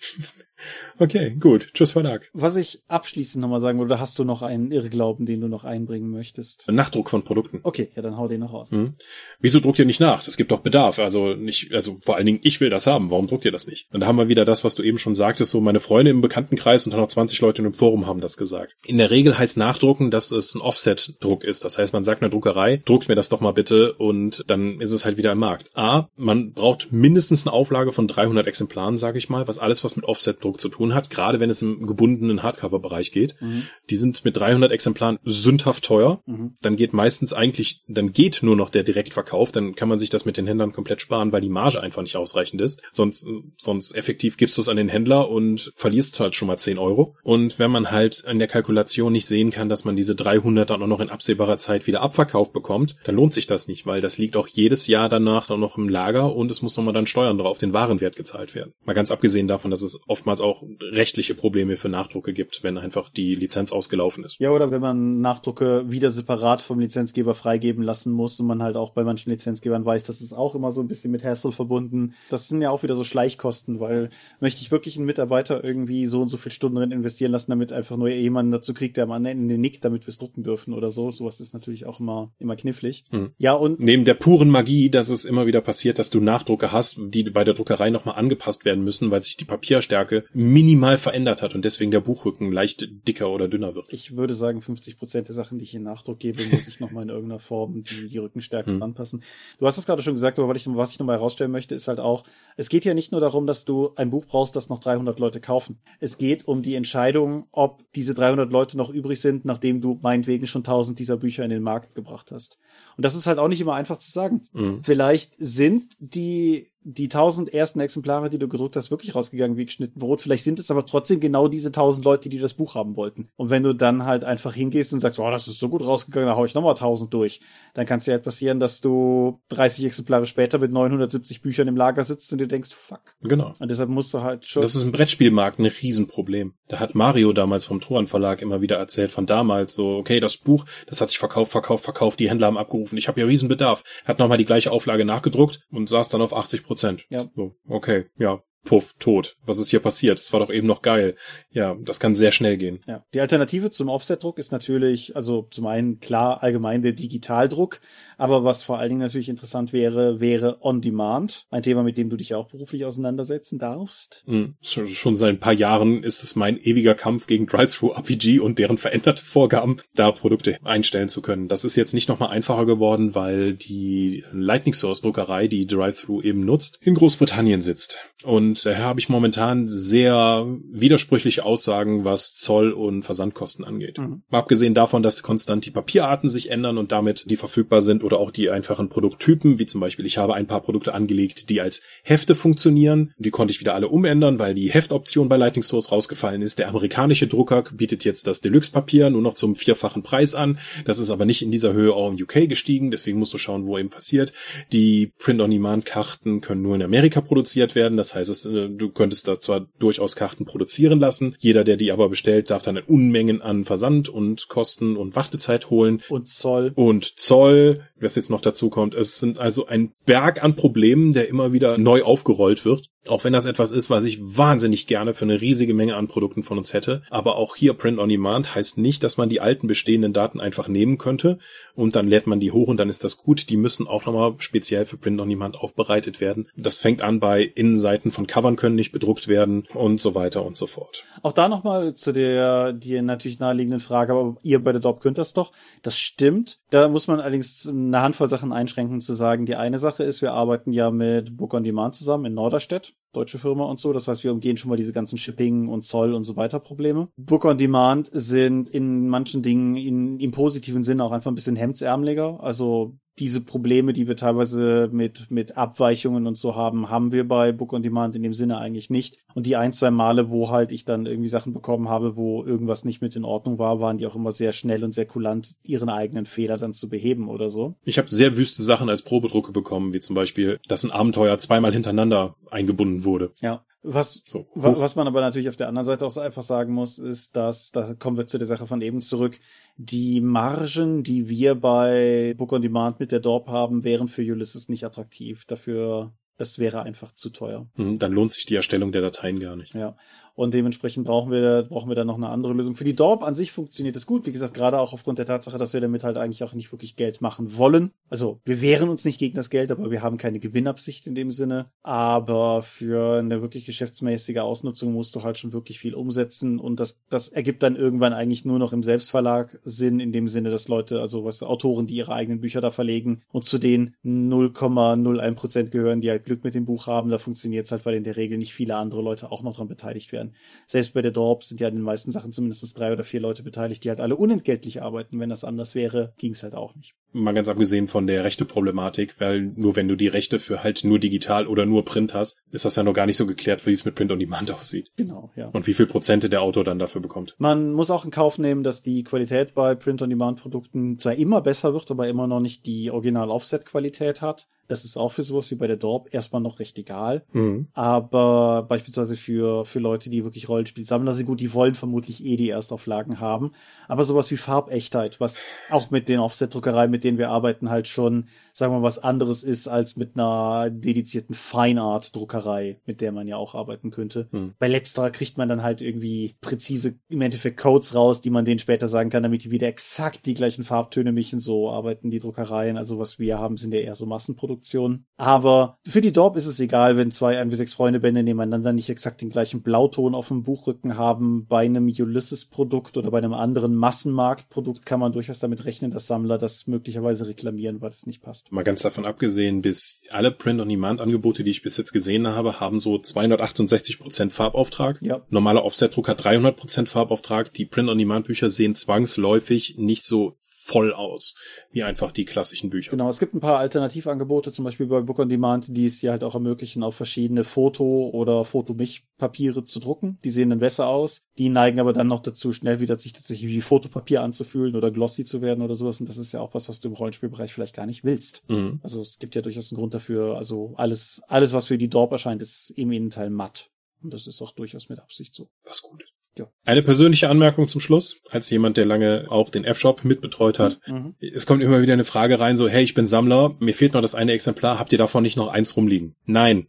[0.99, 1.69] Okay, gut.
[1.73, 2.29] Tschüss Verlag.
[2.33, 6.09] Was ich abschließend nochmal sagen würde, hast du noch einen Irrglauben, den du noch einbringen
[6.09, 6.65] möchtest?
[6.69, 7.59] Nachdruck von Produkten.
[7.63, 8.71] Okay, ja, dann hau den noch raus.
[8.71, 8.95] Mhm.
[9.39, 10.25] Wieso druckt ihr nicht nach?
[10.25, 10.99] Es gibt doch Bedarf.
[10.99, 13.11] Also nicht, also vor allen Dingen, ich will das haben.
[13.11, 13.87] Warum druckt ihr das nicht?
[13.93, 16.21] Und da haben wir wieder das, was du eben schon sagtest, so meine Freunde im
[16.21, 18.73] Bekanntenkreis und dann noch 20 Leute in einem Forum haben das gesagt.
[18.85, 21.65] In der Regel heißt Nachdrucken, dass es ein Offset-Druck ist.
[21.65, 24.91] Das heißt, man sagt einer Druckerei, druckt mir das doch mal bitte und dann ist
[24.91, 25.69] es halt wieder im Markt.
[25.75, 29.95] A, man braucht mindestens eine Auflage von 300 Exemplaren, sage ich mal, was alles, was
[29.95, 33.35] mit Offset-Druck zu tun hat, gerade wenn es im gebundenen Hardcover-Bereich geht.
[33.41, 33.63] Mhm.
[33.89, 36.21] Die sind mit 300 Exemplaren sündhaft teuer.
[36.25, 36.55] Mhm.
[36.61, 39.51] Dann geht meistens eigentlich, dann geht nur noch der Direktverkauf.
[39.51, 42.15] Dann kann man sich das mit den Händlern komplett sparen, weil die Marge einfach nicht
[42.15, 42.81] ausreichend ist.
[42.91, 43.27] Sonst,
[43.57, 47.15] sonst effektiv gibst du es an den Händler und verlierst halt schon mal 10 Euro.
[47.23, 50.81] Und wenn man halt in der Kalkulation nicht sehen kann, dass man diese 300 dann
[50.81, 54.17] auch noch in absehbarer Zeit wieder abverkauft bekommt, dann lohnt sich das nicht, weil das
[54.17, 57.37] liegt auch jedes Jahr danach dann noch im Lager und es muss nochmal dann Steuern
[57.37, 58.73] drauf den Warenwert gezahlt werden.
[58.85, 63.09] Mal ganz abgesehen davon, dass es oftmals auch rechtliche Probleme für Nachdrucke gibt, wenn einfach
[63.09, 64.39] die Lizenz ausgelaufen ist.
[64.39, 68.75] Ja, oder wenn man Nachdrucke wieder separat vom Lizenzgeber freigeben lassen muss und man halt
[68.75, 72.13] auch bei manchen Lizenzgebern weiß, das ist auch immer so ein bisschen mit Hassel verbunden.
[72.29, 74.09] Das sind ja auch wieder so Schleichkosten, weil
[74.39, 77.71] möchte ich wirklich einen Mitarbeiter irgendwie so und so viel Stunden drin investieren lassen, damit
[77.71, 80.89] einfach nur jemanden dazu kriegt, der am Ende nickt, damit wir es drucken dürfen oder
[80.89, 81.11] so.
[81.11, 83.05] Sowas ist natürlich auch immer, immer knifflig.
[83.09, 83.31] Hm.
[83.37, 83.79] Ja, und.
[83.79, 87.43] Neben der puren Magie, dass es immer wieder passiert, dass du Nachdrucke hast, die bei
[87.43, 90.25] der Druckerei nochmal angepasst werden müssen, weil sich die Papierstärke
[90.63, 93.87] minimal verändert hat und deswegen der Buchrücken leicht dicker oder dünner wird.
[93.89, 97.03] Ich würde sagen, 50 Prozent der Sachen, die ich in Nachdruck gebe, muss ich nochmal
[97.03, 98.81] in irgendeiner Form die, die Rückenstärke hm.
[98.81, 99.23] anpassen.
[99.59, 101.87] Du hast es gerade schon gesagt, aber was ich, was ich nochmal herausstellen möchte, ist
[101.89, 102.23] halt auch,
[102.55, 105.41] es geht ja nicht nur darum, dass du ein Buch brauchst, das noch 300 Leute
[105.41, 105.79] kaufen.
[105.99, 110.47] Es geht um die Entscheidung, ob diese 300 Leute noch übrig sind, nachdem du meinetwegen
[110.47, 112.59] schon 1000 dieser Bücher in den Markt gebracht hast.
[112.95, 114.47] Und das ist halt auch nicht immer einfach zu sagen.
[114.53, 114.81] Mhm.
[114.83, 119.99] Vielleicht sind die die tausend ersten Exemplare, die du gedruckt hast, wirklich rausgegangen wie geschnitten
[119.99, 120.21] Brot.
[120.21, 123.29] Vielleicht sind es aber trotzdem genau diese tausend Leute, die das Buch haben wollten.
[123.35, 126.27] Und wenn du dann halt einfach hingehst und sagst, oh, das ist so gut rausgegangen,
[126.27, 127.41] da hau ich nochmal tausend durch,
[127.73, 131.77] dann kann es ja halt passieren, dass du 30 Exemplare später mit 970 Büchern im
[131.77, 133.15] Lager sitzt und dir denkst, fuck.
[133.21, 133.53] Genau.
[133.59, 134.61] Und deshalb musst du halt schon.
[134.61, 136.53] Das ist im Brettspielmarkt ein Riesenproblem.
[136.67, 140.37] Da hat Mario damals vom Thoran Verlag immer wieder erzählt, von damals so, okay, das
[140.37, 143.83] Buch, das hat sich verkauft, verkauft, verkauft, die Händler haben abgerufen, ich habe ja Riesenbedarf.
[144.05, 147.05] Hat nochmal die gleiche Auflage nachgedruckt und saß dann auf 80 Prozent.
[147.09, 147.29] Ja.
[147.35, 149.35] So, okay, ja, puff, tot.
[149.45, 150.19] Was ist hier passiert?
[150.19, 151.15] Das war doch eben noch geil.
[151.51, 152.79] Ja, das kann sehr schnell gehen.
[152.87, 153.03] Ja.
[153.13, 157.81] Die Alternative zum Offset-Druck ist natürlich, also zum einen klar allgemein der Digitaldruck,
[158.17, 161.45] aber was vor allen Dingen natürlich interessant wäre, wäre On-Demand.
[161.49, 164.23] Ein Thema, mit dem du dich auch beruflich auseinandersetzen darfst.
[164.27, 164.55] Mhm.
[164.61, 169.23] Schon seit ein paar Jahren ist es mein ewiger Kampf gegen Drive-Thru-RPG und deren veränderte
[169.23, 171.47] Vorgaben, da Produkte einstellen zu können.
[171.47, 176.45] Das ist jetzt nicht nochmal einfacher geworden, weil die Lightning Source Druckerei, die Drive-Thru eben
[176.45, 177.97] nutzt, in Großbritannien sitzt.
[178.23, 183.97] Und daher habe ich momentan sehr widersprüchliche Aussagen, was Zoll und Versandkosten angeht.
[183.97, 184.23] Mhm.
[184.29, 188.31] Abgesehen davon, dass konstant die Papierarten sich ändern und damit die verfügbar sind oder auch
[188.31, 192.35] die einfachen Produkttypen, wie zum Beispiel ich habe ein paar Produkte angelegt, die als Hefte
[192.35, 193.13] funktionieren.
[193.17, 196.59] Die konnte ich wieder alle umändern, weil die Heftoption bei Lightning Source rausgefallen ist.
[196.59, 200.59] Der amerikanische Drucker bietet jetzt das Deluxe-Papier nur noch zum vierfachen Preis an.
[200.85, 203.65] Das ist aber nicht in dieser Höhe auch im UK gestiegen, deswegen musst du schauen,
[203.65, 204.33] wo eben passiert.
[204.71, 207.97] Die Print-on-Demand-Karten können nur in Amerika produziert werden.
[207.97, 211.35] Das heißt, äh, du könntest da zwar durchaus Karten produzieren lassen.
[211.39, 216.01] Jeder, der die aber bestellt, darf dann Unmengen an Versand und Kosten und Wartezeit holen.
[216.09, 216.71] Und Zoll.
[216.75, 218.95] Und Zoll, was jetzt noch dazu kommt.
[218.95, 222.89] Es sind also ein Berg an Problemen, der immer wieder neu aufgerollt wird.
[223.07, 226.43] Auch wenn das etwas ist, was ich wahnsinnig gerne für eine riesige Menge an Produkten
[226.43, 227.01] von uns hätte.
[227.09, 230.67] Aber auch hier Print on Demand heißt nicht, dass man die alten bestehenden Daten einfach
[230.67, 231.39] nehmen könnte
[231.75, 233.49] und dann lädt man die hoch und dann ist das gut.
[233.49, 236.47] Die müssen auch nochmal speziell für Print on Demand aufbereitet werden.
[236.55, 240.55] Das fängt an bei Innenseiten von Covern können nicht bedruckt werden und so weiter und
[240.55, 241.03] so fort.
[241.21, 245.17] Auch da nochmal zu der, dir natürlich naheliegenden Frage, aber ihr bei der DOP könnt
[245.17, 245.51] das doch.
[245.81, 246.59] Das stimmt.
[246.73, 249.45] Da muss man allerdings eine Handvoll Sachen einschränken zu sagen.
[249.45, 253.37] Die eine Sache ist, wir arbeiten ja mit Book on Demand zusammen in Norderstedt deutsche
[253.37, 253.93] Firma und so.
[253.93, 257.09] Das heißt, wir umgehen schon mal diese ganzen Shipping und Zoll und so weiter Probleme.
[257.15, 261.55] Book on Demand sind in manchen Dingen in, im positiven Sinne auch einfach ein bisschen
[261.55, 262.41] hemdsärmeliger.
[262.41, 267.51] Also diese Probleme, die wir teilweise mit, mit Abweichungen und so haben, haben wir bei
[267.51, 269.17] Book on Demand in dem Sinne eigentlich nicht.
[269.35, 272.85] Und die ein, zwei Male, wo halt ich dann irgendwie Sachen bekommen habe, wo irgendwas
[272.85, 275.89] nicht mit in Ordnung war, waren die auch immer sehr schnell und sehr kulant, ihren
[275.89, 277.75] eigenen Fehler dann zu beheben oder so.
[277.83, 281.73] Ich habe sehr wüste Sachen als Probedrucke bekommen, wie zum Beispiel, dass ein Abenteuer zweimal
[281.73, 283.31] hintereinander eingebunden wurde.
[283.41, 283.63] Ja.
[283.85, 284.47] Was, so.
[284.55, 287.93] was man aber natürlich auf der anderen Seite auch einfach sagen muss, ist, dass, da
[287.93, 289.39] kommen wir zu der Sache von eben zurück,
[289.75, 294.69] die Margen, die wir bei Book on Demand mit der Dorp haben, wären für Ulysses
[294.69, 295.43] nicht attraktiv.
[295.45, 297.67] Dafür, das wäre einfach zu teuer.
[297.75, 299.73] Hm, dann lohnt sich die Erstellung der Dateien gar nicht.
[299.73, 299.97] Ja.
[300.35, 302.75] Und dementsprechend brauchen wir, brauchen wir dann noch eine andere Lösung.
[302.75, 304.25] Für die Dorp an sich funktioniert es gut.
[304.25, 306.95] Wie gesagt, gerade auch aufgrund der Tatsache, dass wir damit halt eigentlich auch nicht wirklich
[306.95, 307.91] Geld machen wollen.
[308.09, 311.29] Also, wir wehren uns nicht gegen das Geld, aber wir haben keine Gewinnabsicht in dem
[311.29, 311.67] Sinne.
[311.83, 316.59] Aber für eine wirklich geschäftsmäßige Ausnutzung musst du halt schon wirklich viel umsetzen.
[316.59, 320.49] Und das, das ergibt dann irgendwann eigentlich nur noch im Selbstverlag Sinn, in dem Sinne,
[320.49, 325.35] dass Leute, also was Autoren, die ihre eigenen Bücher da verlegen und zu den 0,01
[325.35, 328.03] Prozent gehören, die halt Glück mit dem Buch haben, da funktioniert es halt, weil in
[328.03, 330.35] der Regel nicht viele andere Leute auch noch dran beteiligt werden werden.
[330.65, 333.43] Selbst bei der Dorp sind ja in den meisten Sachen zumindest drei oder vier Leute
[333.43, 335.19] beteiligt, die halt alle unentgeltlich arbeiten.
[335.19, 336.95] Wenn das anders wäre, ging es halt auch nicht.
[337.11, 340.97] Mal ganz abgesehen von der Rechte-Problematik, weil nur wenn du die Rechte für halt nur
[340.97, 343.85] digital oder nur Print hast, ist das ja noch gar nicht so geklärt, wie es
[343.85, 344.89] mit Print on Demand aussieht.
[344.95, 345.49] Genau, ja.
[345.49, 347.35] Und wie viel Prozente der Autor dann dafür bekommt.
[347.37, 351.13] Man muss auch in Kauf nehmen, dass die Qualität bei Print on Demand Produkten zwar
[351.13, 354.47] immer besser wird, aber immer noch nicht die Original-Offset-Qualität hat.
[354.67, 357.23] Das ist auch für sowas wie bei der Dorp erstmal noch recht egal.
[357.33, 357.67] Mhm.
[357.73, 362.49] Aber beispielsweise für, für Leute, die wirklich Rollenspielsammler sind, gut, die wollen vermutlich eh die
[362.49, 363.51] Erstauflagen haben.
[363.87, 368.27] Aber sowas wie Farbechtheit, was auch mit den Offset-Druckereien, mit denen wir arbeiten, halt schon,
[368.53, 373.35] sagen wir mal, was anderes ist als mit einer dedizierten Feinart-Druckerei, mit der man ja
[373.35, 374.29] auch arbeiten könnte.
[374.31, 374.53] Mhm.
[374.59, 378.59] Bei letzterer kriegt man dann halt irgendwie präzise im Endeffekt Codes raus, die man denen
[378.59, 381.39] später sagen kann, damit die wieder exakt die gleichen Farbtöne mischen.
[381.39, 382.77] So arbeiten die Druckereien.
[382.77, 384.52] Also was wir haben, sind ja eher so Massenprodukte.
[384.53, 385.05] Produktion.
[385.15, 388.73] Aber für die Dorp ist es egal, wenn zwei 1 wie 6 Freunde Bände nebeneinander
[388.73, 391.45] nicht exakt den gleichen Blauton auf dem Buchrücken haben.
[391.47, 396.37] Bei einem Ulysses-Produkt oder bei einem anderen Massenmarktprodukt kann man durchaus damit rechnen, dass Sammler
[396.37, 398.51] das möglicherweise reklamieren, weil das nicht passt.
[398.51, 402.97] Mal ganz davon abgesehen, bis alle Print-on-Demand-Angebote, die ich bis jetzt gesehen habe, haben so
[402.97, 405.01] 268 Prozent Farbauftrag.
[405.01, 405.21] Ja.
[405.29, 407.53] Normaler Offset-Druck hat 300 Prozent Farbauftrag.
[407.53, 411.35] Die Print-on-Demand-Bücher sehen zwangsläufig nicht so voll aus,
[411.71, 412.91] wie einfach die klassischen Bücher.
[412.91, 416.11] Genau, es gibt ein paar Alternativangebote, zum Beispiel bei Book on Demand, die es hier
[416.11, 420.19] halt auch ermöglichen, auf verschiedene Foto- oder Fotomich-Papiere zu drucken.
[420.23, 421.25] Die sehen dann besser aus.
[421.37, 425.25] Die neigen aber dann noch dazu, schnell wieder sich tatsächlich wie Fotopapier anzufühlen oder glossy
[425.25, 425.99] zu werden oder sowas.
[425.99, 428.43] Und das ist ja auch was, was du im Rollenspielbereich vielleicht gar nicht willst.
[428.49, 428.79] Mhm.
[428.83, 430.37] Also es gibt ja durchaus einen Grund dafür.
[430.37, 433.69] Also alles, alles, was für die Dorp erscheint, ist im Innenteil matt.
[434.01, 435.49] Und das ist auch durchaus mit Absicht so.
[435.63, 436.12] Was gut ist.
[436.37, 436.47] Ja.
[436.65, 440.79] Eine persönliche Anmerkung zum Schluss, als jemand, der lange auch den F-Shop mitbetreut hat.
[440.87, 441.15] Mhm.
[441.19, 444.01] Es kommt immer wieder eine Frage rein, so, hey, ich bin Sammler, mir fehlt noch
[444.01, 446.15] das eine Exemplar, habt ihr davon nicht noch eins rumliegen?
[446.25, 446.67] Nein.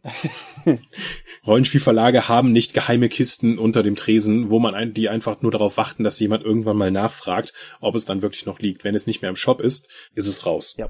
[1.47, 5.77] Rollenspielverlage haben nicht geheime Kisten unter dem Tresen, wo man ein, die einfach nur darauf
[5.77, 8.83] warten, dass jemand irgendwann mal nachfragt, ob es dann wirklich noch liegt.
[8.83, 10.75] Wenn es nicht mehr im Shop ist, ist es raus.
[10.77, 10.89] Ja.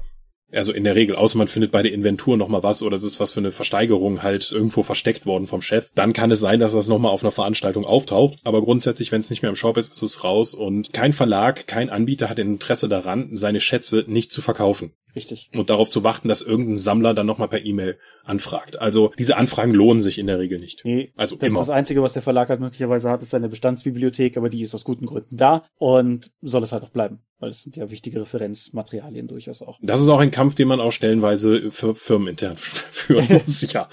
[0.52, 3.18] Also in der Regel, außer man findet bei der Inventur nochmal was oder es ist
[3.18, 6.72] was für eine Versteigerung halt irgendwo versteckt worden vom Chef, dann kann es sein, dass
[6.72, 8.38] das nochmal auf einer Veranstaltung auftaucht.
[8.44, 11.66] Aber grundsätzlich, wenn es nicht mehr im Shop ist, ist es raus und kein Verlag,
[11.66, 14.92] kein Anbieter hat Interesse daran, seine Schätze nicht zu verkaufen.
[15.16, 15.50] Richtig.
[15.54, 18.78] Und darauf zu warten, dass irgendein Sammler dann nochmal per E-Mail anfragt.
[18.78, 20.82] Also diese Anfragen lohnen sich in der Regel nicht.
[20.84, 21.60] Nee, Also das immer.
[21.60, 24.74] ist das Einzige, was der Verlag halt möglicherweise hat, ist seine Bestandsbibliothek, aber die ist
[24.74, 28.20] aus guten Gründen da und soll es halt auch bleiben, weil es sind ja wichtige
[28.20, 29.78] Referenzmaterialien durchaus auch.
[29.82, 33.88] Das ist auch ein Kampf, den man auch stellenweise für firmenintern führen muss, ja.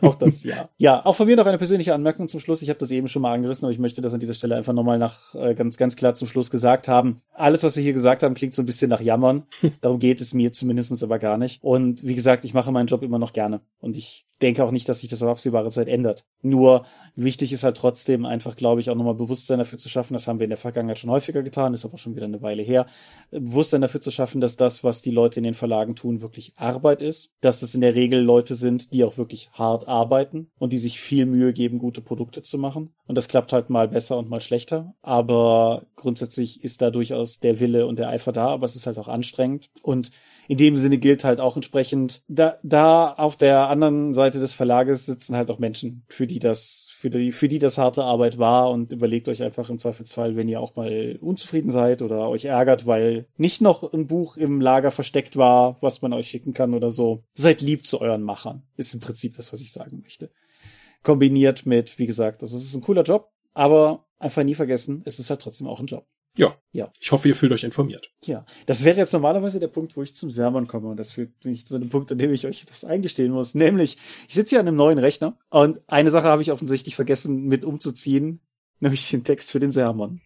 [0.00, 0.68] Auch das, ja.
[0.78, 2.62] Ja, auch von mir noch eine persönliche Anmerkung zum Schluss.
[2.62, 4.72] Ich habe das eben schon mal angerissen, aber ich möchte das an dieser Stelle einfach
[4.72, 7.20] nochmal nach äh, ganz, ganz klar zum Schluss gesagt haben.
[7.32, 9.44] Alles, was wir hier gesagt haben, klingt so ein bisschen nach Jammern.
[9.80, 11.62] Darum geht es mir zumindest aber gar nicht.
[11.62, 13.60] Und wie gesagt, ich mache meinen Job immer noch gerne.
[13.80, 16.24] Und ich denke auch nicht, dass sich das auf absehbare Zeit ändert.
[16.42, 20.14] Nur wichtig ist halt trotzdem einfach, glaube ich, auch nochmal Bewusstsein dafür zu schaffen.
[20.14, 22.62] Das haben wir in der Vergangenheit schon häufiger getan, ist aber schon wieder eine Weile
[22.62, 22.86] her.
[23.30, 27.00] Bewusstsein dafür zu schaffen, dass das, was die Leute in den Verlagen tun, wirklich Arbeit
[27.00, 27.32] ist.
[27.40, 31.00] Dass das in der Regel Leute sind, die auch wirklich hart arbeiten und die sich
[31.00, 32.94] viel Mühe geben, gute Produkte zu machen.
[33.06, 34.94] Und das klappt halt mal besser und mal schlechter.
[35.02, 38.98] Aber grundsätzlich ist da durchaus der Wille und der Eifer da, aber es ist halt
[38.98, 39.70] auch anstrengend.
[39.82, 40.10] Und
[40.48, 45.06] in dem Sinne gilt halt auch entsprechend, da, da auf der anderen Seite des Verlages
[45.06, 48.70] sitzen halt auch Menschen, für die das, für die, für die das harte Arbeit war
[48.70, 52.86] und überlegt euch einfach im Zweifelsfall, wenn ihr auch mal unzufrieden seid oder euch ärgert,
[52.86, 56.90] weil nicht noch ein Buch im Lager versteckt war, was man euch schicken kann oder
[56.90, 57.24] so.
[57.34, 58.62] Seid lieb zu euren Machern.
[58.76, 60.30] Ist im Prinzip das, was ich sagen möchte.
[61.02, 65.18] Kombiniert mit, wie gesagt, also es ist ein cooler Job, aber einfach nie vergessen, es
[65.18, 66.06] ist halt trotzdem auch ein Job.
[66.36, 66.58] Ja.
[66.72, 66.92] Ja.
[67.00, 68.10] Ich hoffe, ihr fühlt euch informiert.
[68.24, 70.88] Ja, das wäre jetzt normalerweise der Punkt, wo ich zum Sermon komme.
[70.88, 73.54] Und das führt mich zu einem Punkt, an dem ich euch etwas eingestehen muss.
[73.54, 77.44] Nämlich, ich sitze hier an einem neuen Rechner und eine Sache habe ich offensichtlich vergessen
[77.44, 78.40] mit umzuziehen,
[78.80, 80.20] nämlich den Text für den Sermon.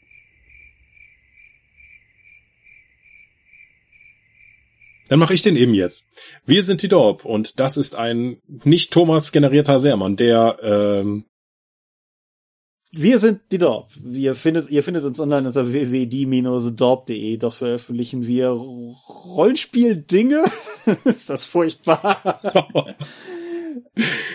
[5.09, 6.04] Dann mache ich den eben jetzt.
[6.44, 11.24] Wir sind die Dorp und das ist ein nicht Thomas generierter Sermon, der ähm,
[12.93, 13.91] Wir sind die Dorp.
[14.01, 17.36] Wir findet, ihr findet uns online unter www.die-dorp.de.
[17.36, 20.45] Dort veröffentlichen wir Rollenspiel-Dinge.
[21.05, 22.41] ist das furchtbar.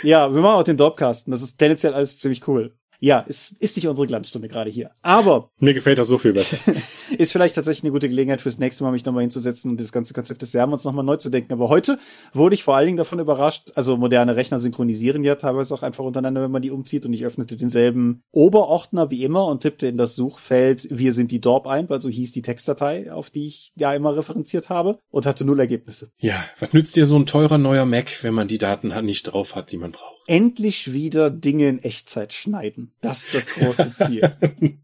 [0.03, 1.31] ja, wir machen auch den Dorpcasten.
[1.31, 2.75] Das ist tendenziell alles ziemlich cool.
[3.03, 4.91] Ja, ist, ist nicht unsere Glanzstunde gerade hier.
[5.01, 6.73] Aber mir gefällt das so viel besser.
[7.17, 10.13] ist vielleicht tatsächlich eine gute Gelegenheit fürs nächste Mal, mich nochmal hinzusetzen und das ganze
[10.13, 11.51] Konzept des Sermons nochmal neu zu denken.
[11.51, 11.99] Aber heute
[12.31, 16.05] wurde ich vor allen Dingen davon überrascht, also moderne Rechner synchronisieren ja teilweise auch einfach
[16.05, 19.97] untereinander, wenn man die umzieht und ich öffnete denselben Oberordner wie immer und tippte in
[19.97, 23.73] das Suchfeld Wir sind die Dorp ein, weil so hieß die Textdatei, auf die ich
[23.75, 26.11] ja immer referenziert habe und hatte null Ergebnisse.
[26.19, 29.55] ja, was nützt dir so ein teurer neuer Mac, wenn man die Daten nicht drauf
[29.55, 30.22] hat, die man braucht?
[30.27, 32.93] Endlich wieder Dinge in Echtzeit schneiden.
[33.01, 34.79] Das ist das große Ziel.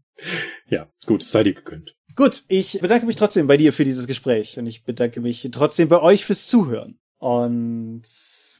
[0.68, 1.96] Ja, gut, sei dir gegönnt.
[2.14, 5.88] Gut, ich bedanke mich trotzdem bei dir für dieses Gespräch und ich bedanke mich trotzdem
[5.88, 6.98] bei euch fürs Zuhören.
[7.18, 8.02] Und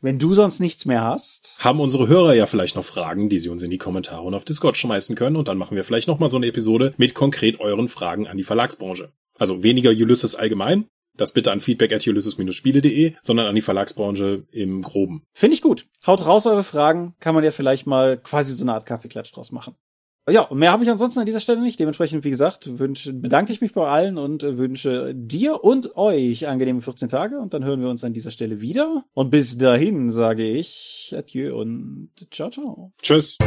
[0.00, 3.50] wenn du sonst nichts mehr hast, Haben unsere Hörer ja vielleicht noch Fragen, die sie
[3.50, 6.18] uns in die Kommentare und auf Discord schmeißen können und dann machen wir vielleicht noch
[6.18, 9.12] mal so eine Episode mit konkret euren Fragen an die Verlagsbranche.
[9.38, 10.86] Also weniger Ulysses allgemein,
[11.16, 15.22] das bitte an feedback at ulysses-spiele.de, sondern an die Verlagsbranche im Groben.
[15.34, 15.86] finde ich gut.
[16.06, 19.52] Haut raus eure Fragen, kann man ja vielleicht mal quasi so eine Art Kaffeeklatsch draus
[19.52, 19.74] machen.
[20.28, 21.80] Ja, und mehr habe ich ansonsten an dieser Stelle nicht.
[21.80, 26.46] Dementsprechend, wie gesagt, wünsche, bedanke ich mich bei allen und äh, wünsche dir und euch
[26.46, 29.04] angenehme 14 Tage und dann hören wir uns an dieser Stelle wieder.
[29.12, 32.92] Und bis dahin sage ich Adieu und ciao, ciao.
[33.02, 33.38] Tschüss.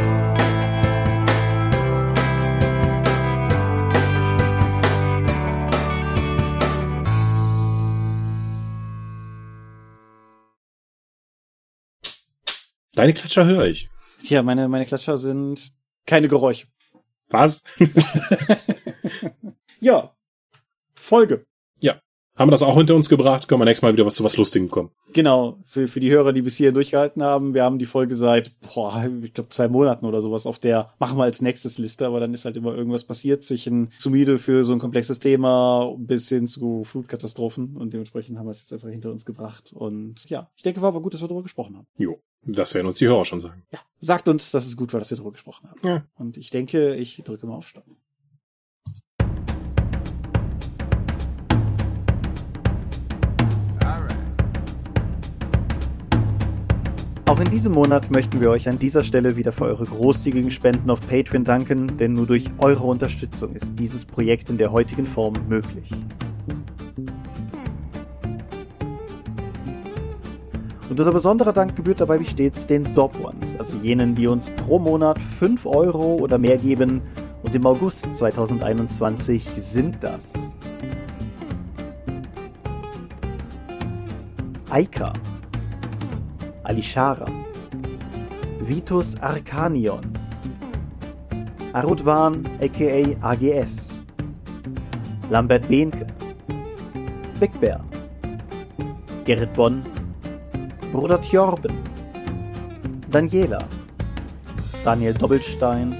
[12.94, 13.88] Deine Klatscher höre ich.
[14.20, 15.72] Tja, meine, meine Klatscher sind
[16.06, 16.66] keine Geräusche.
[17.28, 17.62] Was?
[19.84, 20.16] Ja.
[20.94, 21.44] Folge.
[22.36, 23.46] Haben wir das auch hinter uns gebracht?
[23.46, 24.90] Können wir nächstes Mal wieder was zu was Lustigem kommen.
[25.12, 28.50] Genau, für, für die Hörer, die bis hierhin durchgehalten haben, wir haben die Folge seit,
[28.60, 32.18] boah, ich glaube zwei Monaten oder sowas auf der machen wir als nächstes Liste, aber
[32.18, 36.28] dann ist halt immer irgendwas passiert zwischen zu müde für so ein komplexes Thema bis
[36.28, 40.50] hin zu Flutkatastrophen und dementsprechend haben wir es jetzt einfach hinter uns gebracht und ja,
[40.56, 41.86] ich denke, war aber gut, dass wir darüber gesprochen haben.
[41.96, 43.62] Jo, das werden uns die Hörer schon sagen.
[43.72, 45.80] Ja, sagt uns, dass es gut war, dass wir darüber gesprochen haben.
[45.86, 46.04] Ja.
[46.16, 47.84] Und ich denke, ich drücke mal auf Stopp.
[57.34, 60.88] Auch in diesem Monat möchten wir euch an dieser Stelle wieder für eure großzügigen Spenden
[60.88, 65.34] auf Patreon danken, denn nur durch eure Unterstützung ist dieses Projekt in der heutigen Form
[65.48, 65.90] möglich.
[70.88, 74.48] Und unser besonderer Dank gebührt dabei wie stets den Dop Ones, also jenen, die uns
[74.50, 77.02] pro Monat 5 Euro oder mehr geben.
[77.42, 80.34] Und im August 2021 sind das
[84.70, 85.12] Aika,
[86.64, 87.28] Alishara,
[88.60, 90.04] Vitus Arcanion,
[91.74, 93.92] Arudwan aka AGS,
[95.30, 96.06] Lambert Behnke,
[97.38, 97.80] Big Bear,
[99.24, 99.82] Gerrit Bonn,
[100.92, 101.76] Bruder Tjorben,
[103.10, 103.62] Daniela,
[104.84, 105.94] Daniel Doppelstein,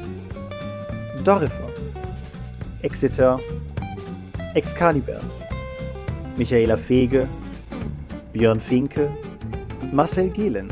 [1.24, 1.70] Dorifer,
[2.82, 3.38] Exeter,
[4.54, 5.20] Excalibur,
[6.36, 7.28] Michaela Fege,
[8.32, 9.10] Björn Finke,
[9.94, 10.68] Marcel Gehlen,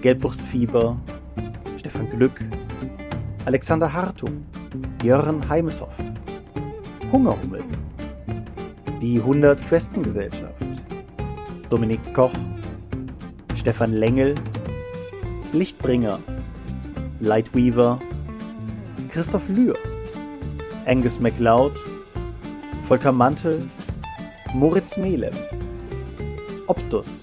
[0.00, 0.98] Gelbwurstfieber,
[1.76, 2.42] Stefan Glück,
[3.44, 4.46] Alexander Hartung,
[5.02, 5.92] Jörn Heimeshoff,
[7.12, 7.62] Hungerhummel,
[9.02, 10.64] die 100 Questengesellschaft,
[11.68, 12.32] Dominik Koch,
[13.54, 14.34] Stefan Lengel,
[15.52, 16.18] Lichtbringer,
[17.20, 18.00] Lightweaver,
[19.10, 19.76] Christoph Lühr,
[20.86, 21.74] Angus MacLeod,
[22.88, 23.68] Volker Mantel,
[24.54, 25.34] Moritz Melem,
[26.66, 27.20] Optus,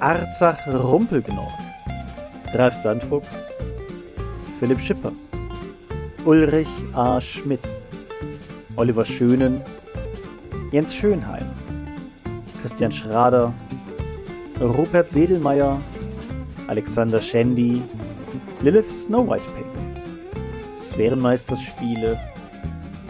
[0.00, 1.52] Arzach Rumpelgnorg,
[2.52, 3.34] Ralf Sandfuchs,
[4.58, 5.30] Philipp Schippers,
[6.26, 7.20] Ulrich A.
[7.20, 7.66] Schmidt,
[8.76, 9.62] Oliver Schönen,
[10.70, 11.46] Jens Schönheim,
[12.60, 13.54] Christian Schrader,
[14.60, 15.80] Rupert Sedelmeier,
[16.68, 17.80] Alexander Schendi,
[18.60, 22.20] Lilith Snow White Pink, Sphärenmeisters Spiele,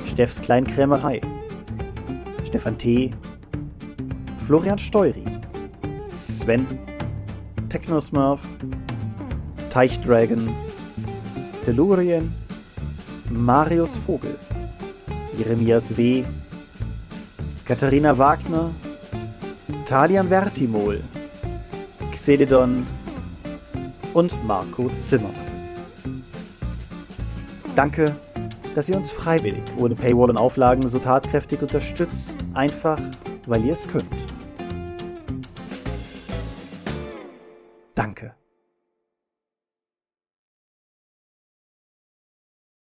[0.06, 1.20] Steffs Kleinkrämerei,
[2.46, 3.12] Stefan T.,
[4.46, 5.25] Florian Steury,
[6.46, 6.64] Sven,
[7.68, 8.40] Technosmurf,
[9.68, 10.54] Teichdragon,
[11.66, 12.32] Delurien,
[13.30, 14.38] Marius Vogel,
[15.36, 16.24] Jeremias W.,
[17.64, 18.70] Katharina Wagner,
[19.86, 21.02] Talian Vertimol,
[22.12, 22.86] Xedidon
[24.14, 25.34] und Marco Zimmer.
[27.74, 28.14] Danke,
[28.76, 33.00] dass ihr uns freiwillig ohne Paywall und Auflagen so tatkräftig unterstützt, einfach
[33.48, 34.35] weil ihr es könnt.
[38.06, 38.36] Danke.